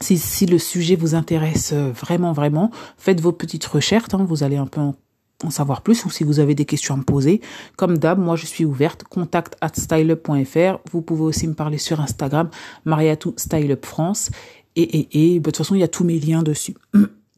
si, 0.00 0.18
si 0.18 0.46
le 0.46 0.58
sujet 0.58 0.96
vous 0.96 1.14
intéresse 1.14 1.72
vraiment, 1.72 2.32
vraiment, 2.32 2.70
faites 2.96 3.20
vos 3.20 3.32
petites 3.32 3.66
recherches. 3.66 4.14
Hein, 4.14 4.24
vous 4.28 4.42
allez 4.42 4.56
un 4.56 4.66
peu 4.66 4.80
en 4.80 4.94
en 5.44 5.50
savoir 5.50 5.82
plus 5.82 6.04
ou 6.04 6.10
si 6.10 6.24
vous 6.24 6.40
avez 6.40 6.54
des 6.54 6.64
questions 6.64 6.94
à 6.94 6.96
me 6.96 7.04
poser. 7.04 7.40
Comme 7.76 7.98
d'hab, 7.98 8.18
moi 8.18 8.36
je 8.36 8.46
suis 8.46 8.64
ouverte. 8.64 9.04
Contact 9.04 9.56
at 9.60 9.72
styleup.fr. 9.74 10.78
Vous 10.90 11.02
pouvez 11.02 11.22
aussi 11.22 11.46
me 11.46 11.54
parler 11.54 11.78
sur 11.78 12.00
Instagram, 12.00 12.50
Mariatou 12.84 13.34
Styleup 13.36 13.86
France. 13.86 14.30
Et, 14.76 14.82
et, 14.82 15.34
et, 15.34 15.40
bah, 15.40 15.46
de 15.46 15.50
toute 15.50 15.58
façon, 15.58 15.74
il 15.74 15.80
y 15.80 15.84
a 15.84 15.88
tous 15.88 16.04
mes 16.04 16.18
liens 16.18 16.42
dessus. 16.42 16.74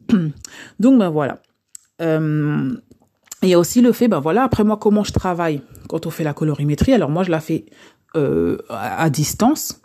Donc, 0.79 0.99
ben 0.99 1.09
voilà. 1.09 1.41
Euh, 2.01 2.73
il 3.43 3.49
y 3.49 3.53
a 3.53 3.59
aussi 3.59 3.81
le 3.81 3.91
fait, 3.91 4.07
ben 4.07 4.19
voilà, 4.19 4.43
après 4.43 4.63
moi, 4.63 4.77
comment 4.77 5.03
je 5.03 5.13
travaille 5.13 5.61
quand 5.87 6.05
on 6.05 6.11
fait 6.11 6.23
la 6.23 6.33
colorimétrie. 6.33 6.93
Alors 6.93 7.09
moi, 7.09 7.23
je 7.23 7.31
la 7.31 7.39
fais 7.39 7.65
euh, 8.15 8.57
à 8.69 9.09
distance 9.09 9.80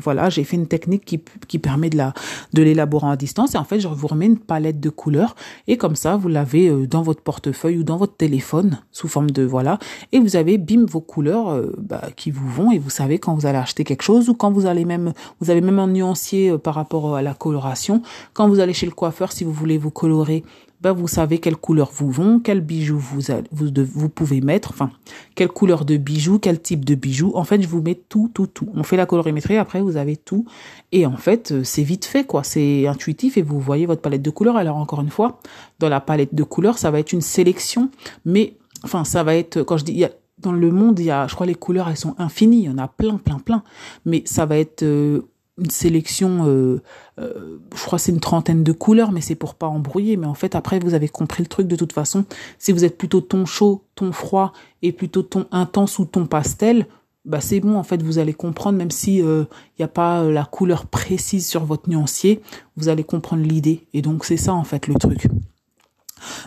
voilà, 0.00 0.30
j'ai 0.30 0.44
fait 0.44 0.56
une 0.56 0.66
technique 0.66 1.04
qui, 1.04 1.20
qui 1.48 1.58
permet 1.58 1.90
de 1.90 1.96
la 1.96 2.14
de 2.52 2.62
l'élaborer 2.62 3.08
à 3.08 3.16
distance 3.16 3.54
et 3.54 3.58
en 3.58 3.64
fait, 3.64 3.80
je 3.80 3.88
vous 3.88 4.06
remets 4.06 4.26
une 4.26 4.38
palette 4.38 4.80
de 4.80 4.90
couleurs 4.90 5.36
et 5.66 5.76
comme 5.76 5.96
ça, 5.96 6.16
vous 6.16 6.28
l'avez 6.28 6.68
euh, 6.68 6.86
dans 6.86 7.02
votre 7.02 7.22
portefeuille 7.22 7.78
ou 7.78 7.82
dans 7.82 7.96
votre 7.96 8.16
téléphone 8.16 8.78
sous 8.92 9.08
forme 9.08 9.30
de 9.30 9.42
voilà 9.42 9.78
et 10.12 10.18
vous 10.18 10.36
avez 10.36 10.58
bim 10.58 10.84
vos 10.86 11.00
couleurs 11.00 11.50
euh, 11.50 11.72
bah, 11.78 12.08
qui 12.16 12.30
vous 12.30 12.48
vont 12.48 12.72
et 12.72 12.78
vous 12.78 12.90
savez 12.90 13.18
quand 13.18 13.34
vous 13.34 13.46
allez 13.46 13.58
acheter 13.58 13.84
quelque 13.84 14.02
chose 14.02 14.28
ou 14.28 14.34
quand 14.34 14.50
vous 14.50 14.66
allez 14.66 14.84
même 14.84 15.12
vous 15.40 15.50
avez 15.50 15.60
même 15.60 15.78
un 15.78 15.88
nuancier 15.88 16.50
euh, 16.50 16.58
par 16.58 16.74
rapport 16.74 17.16
à 17.16 17.22
la 17.22 17.34
coloration. 17.34 18.02
Quand 18.32 18.48
vous 18.48 18.60
allez 18.60 18.72
chez 18.72 18.86
le 18.86 18.92
coiffeur 18.92 19.32
si 19.32 19.44
vous 19.44 19.52
voulez 19.52 19.78
vous 19.78 19.90
colorer 19.90 20.44
ben 20.80 20.92
vous 20.92 21.08
savez 21.08 21.38
quelles 21.38 21.56
couleurs 21.56 21.90
vous 21.92 22.10
vont, 22.10 22.40
quels 22.40 22.60
bijoux 22.60 22.98
vous, 22.98 23.20
vous, 23.52 23.70
vous 23.94 24.08
pouvez 24.08 24.40
mettre, 24.40 24.70
enfin, 24.70 24.90
quelle 25.34 25.48
couleur 25.48 25.84
de 25.84 25.96
bijoux, 25.96 26.38
quel 26.38 26.60
type 26.60 26.84
de 26.84 26.94
bijoux. 26.94 27.32
En 27.34 27.44
fait, 27.44 27.62
je 27.62 27.68
vous 27.68 27.82
mets 27.82 27.94
tout, 27.94 28.30
tout, 28.32 28.46
tout. 28.46 28.68
On 28.74 28.82
fait 28.82 28.96
la 28.96 29.06
colorimétrie, 29.06 29.56
après 29.56 29.80
vous 29.80 29.96
avez 29.96 30.16
tout. 30.16 30.46
Et 30.92 31.06
en 31.06 31.16
fait, 31.16 31.52
euh, 31.52 31.64
c'est 31.64 31.82
vite 31.82 32.04
fait, 32.04 32.24
quoi. 32.24 32.44
C'est 32.44 32.86
intuitif 32.86 33.36
et 33.36 33.42
vous 33.42 33.60
voyez 33.60 33.86
votre 33.86 34.02
palette 34.02 34.22
de 34.22 34.30
couleurs. 34.30 34.56
Alors 34.56 34.76
encore 34.76 35.00
une 35.00 35.10
fois, 35.10 35.40
dans 35.78 35.88
la 35.88 36.00
palette 36.00 36.34
de 36.34 36.42
couleurs, 36.42 36.78
ça 36.78 36.90
va 36.90 36.98
être 37.00 37.12
une 37.12 37.20
sélection, 37.20 37.90
mais, 38.24 38.56
enfin, 38.82 39.04
ça 39.04 39.22
va 39.22 39.34
être, 39.34 39.62
quand 39.62 39.76
je 39.78 39.84
dis, 39.84 39.92
il 39.92 39.98
y 39.98 40.04
a, 40.04 40.10
dans 40.38 40.52
le 40.52 40.70
monde, 40.70 40.98
il 40.98 41.06
y 41.06 41.10
a, 41.10 41.26
je 41.26 41.34
crois, 41.34 41.46
les 41.46 41.54
couleurs, 41.54 41.88
elles 41.88 41.96
sont 41.96 42.14
infinies. 42.18 42.64
Il 42.64 42.64
y 42.64 42.68
en 42.68 42.78
a 42.78 42.88
plein, 42.88 43.16
plein, 43.16 43.38
plein. 43.38 43.62
Mais 44.04 44.22
ça 44.26 44.44
va 44.46 44.58
être 44.58 44.82
euh, 44.82 45.22
une 45.58 45.70
sélection, 45.70 46.46
euh, 46.46 46.82
euh, 47.18 47.58
je 47.74 47.82
crois 47.84 47.98
c'est 47.98 48.12
une 48.12 48.20
trentaine 48.20 48.62
de 48.62 48.72
couleurs, 48.72 49.12
mais 49.12 49.20
c'est 49.20 49.34
pour 49.34 49.54
pas 49.54 49.66
embrouiller. 49.66 50.16
Mais 50.16 50.26
en 50.26 50.34
fait, 50.34 50.54
après, 50.54 50.78
vous 50.78 50.94
avez 50.94 51.08
compris 51.08 51.42
le 51.42 51.48
truc 51.48 51.66
de 51.66 51.76
toute 51.76 51.92
façon. 51.92 52.24
Si 52.58 52.72
vous 52.72 52.84
êtes 52.84 52.98
plutôt 52.98 53.20
ton 53.20 53.46
chaud, 53.46 53.84
ton 53.94 54.12
froid 54.12 54.52
et 54.82 54.92
plutôt 54.92 55.22
ton 55.22 55.46
intense 55.52 55.98
ou 55.98 56.04
ton 56.04 56.26
pastel, 56.26 56.86
bah 57.24 57.40
c'est 57.40 57.60
bon. 57.60 57.76
En 57.76 57.82
fait, 57.82 58.02
vous 58.02 58.18
allez 58.18 58.34
comprendre, 58.34 58.76
même 58.76 58.90
si 58.90 59.16
il 59.16 59.22
euh, 59.22 59.44
n'y 59.78 59.84
a 59.84 59.88
pas 59.88 60.24
la 60.24 60.44
couleur 60.44 60.86
précise 60.86 61.46
sur 61.46 61.64
votre 61.64 61.88
nuancier, 61.88 62.42
vous 62.76 62.88
allez 62.88 63.04
comprendre 63.04 63.42
l'idée. 63.42 63.86
Et 63.94 64.02
donc 64.02 64.24
c'est 64.24 64.36
ça 64.36 64.52
en 64.52 64.64
fait 64.64 64.86
le 64.86 64.94
truc. 64.94 65.28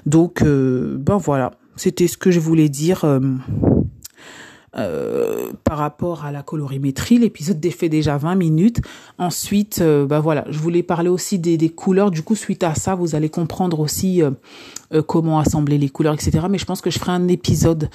Donc 0.05 0.43
ben 0.43 1.17
voilà, 1.17 1.51
c'était 1.75 2.07
ce 2.07 2.17
que 2.17 2.31
je 2.31 2.39
voulais 2.39 2.69
dire. 2.69 3.05
Euh, 4.75 5.51
par 5.63 5.79
rapport 5.79 6.25
à 6.25 6.31
la 6.31 6.43
colorimétrie. 6.43 7.17
L'épisode 7.17 7.65
fait 7.71 7.89
déjà 7.89 8.17
20 8.17 8.35
minutes. 8.35 8.81
Ensuite, 9.17 9.79
euh, 9.81 10.05
bah 10.05 10.19
voilà, 10.19 10.45
je 10.47 10.59
voulais 10.59 10.83
parler 10.83 11.09
aussi 11.09 11.39
des, 11.39 11.57
des, 11.57 11.69
couleurs. 11.69 12.11
Du 12.11 12.21
coup, 12.21 12.35
suite 12.35 12.63
à 12.63 12.75
ça, 12.75 12.93
vous 12.93 13.15
allez 13.15 13.29
comprendre 13.29 13.79
aussi 13.79 14.21
euh, 14.21 15.01
comment 15.07 15.39
assembler 15.39 15.79
les 15.79 15.89
couleurs, 15.89 16.13
etc. 16.13 16.45
Mais 16.51 16.59
je 16.59 16.65
pense 16.65 16.81
que 16.81 16.91
je 16.91 16.99
ferai 16.99 17.11
un 17.11 17.27
épisode 17.27 17.89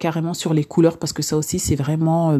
carrément 0.00 0.34
sur 0.34 0.52
les 0.52 0.64
couleurs 0.64 0.98
parce 0.98 1.12
que 1.12 1.22
ça 1.22 1.36
aussi, 1.36 1.58
c'est 1.58 1.76
vraiment, 1.76 2.36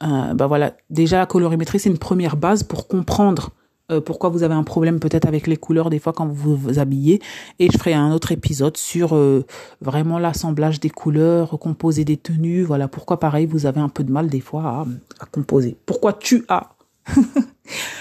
bah 0.00 0.46
voilà, 0.46 0.74
déjà 0.90 1.18
la 1.18 1.26
colorimétrie, 1.26 1.78
c'est 1.78 1.90
une 1.90 1.98
première 1.98 2.36
base 2.36 2.62
pour 2.62 2.88
comprendre 2.88 3.50
euh, 3.90 4.02
pourquoi 4.02 4.28
vous 4.28 4.42
avez 4.42 4.54
un 4.54 4.64
problème 4.64 5.00
peut-être 5.00 5.26
avec 5.26 5.46
les 5.46 5.56
couleurs 5.56 5.88
des 5.88 5.98
fois 5.98 6.12
quand 6.12 6.26
vous 6.26 6.56
vous 6.56 6.78
habillez. 6.78 7.22
Et 7.58 7.70
je 7.70 7.78
ferai 7.78 7.94
un 7.94 8.12
autre 8.12 8.32
épisode 8.32 8.76
sur 8.76 9.16
euh, 9.16 9.46
vraiment 9.80 10.18
l'assemblage 10.18 10.78
des 10.78 10.90
couleurs, 10.90 11.58
composer 11.58 12.04
des 12.04 12.18
tenues. 12.18 12.64
Voilà 12.64 12.86
pourquoi 12.86 13.18
pareil 13.18 13.46
vous 13.46 13.64
avez 13.64 13.80
un 13.80 13.88
peu 13.88 14.04
de 14.04 14.12
mal 14.12 14.28
des 14.28 14.40
fois 14.40 14.86
à, 15.20 15.26
composer. 15.26 15.76
Pourquoi 15.86 16.12
tu 16.12 16.44
as? 16.48 16.70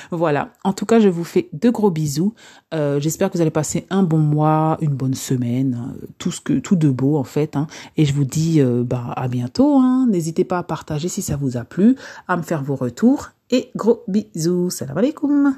Voilà. 0.09 0.53
En 0.63 0.71
tout 0.71 0.85
cas, 0.85 1.01
je 1.01 1.09
vous 1.09 1.25
fais 1.25 1.49
de 1.51 1.69
gros 1.69 1.91
bisous. 1.91 2.33
Euh, 2.73 3.01
j'espère 3.01 3.29
que 3.29 3.37
vous 3.37 3.41
allez 3.41 3.51
passer 3.51 3.85
un 3.89 4.01
bon 4.01 4.19
mois, 4.19 4.77
une 4.79 4.93
bonne 4.93 5.13
semaine, 5.13 5.95
tout 6.17 6.31
ce 6.31 6.39
que 6.39 6.53
de 6.53 6.89
beau 6.89 7.17
en 7.17 7.25
fait. 7.25 7.57
Hein. 7.57 7.67
Et 7.97 8.05
je 8.05 8.13
vous 8.13 8.23
dis 8.23 8.61
bah 8.61 9.11
à 9.17 9.27
bientôt. 9.27 9.77
Hein. 9.79 10.07
N'hésitez 10.09 10.45
pas 10.45 10.59
à 10.59 10.63
partager 10.63 11.09
si 11.09 11.21
ça 11.21 11.35
vous 11.35 11.57
a 11.57 11.65
plu, 11.65 11.97
à 12.29 12.37
me 12.37 12.41
faire 12.41 12.63
vos 12.63 12.77
retours 12.77 13.31
et 13.51 13.69
gros 13.75 14.03
bisous. 14.07 14.69
Salam 14.69 14.97
alaikum. 14.97 15.57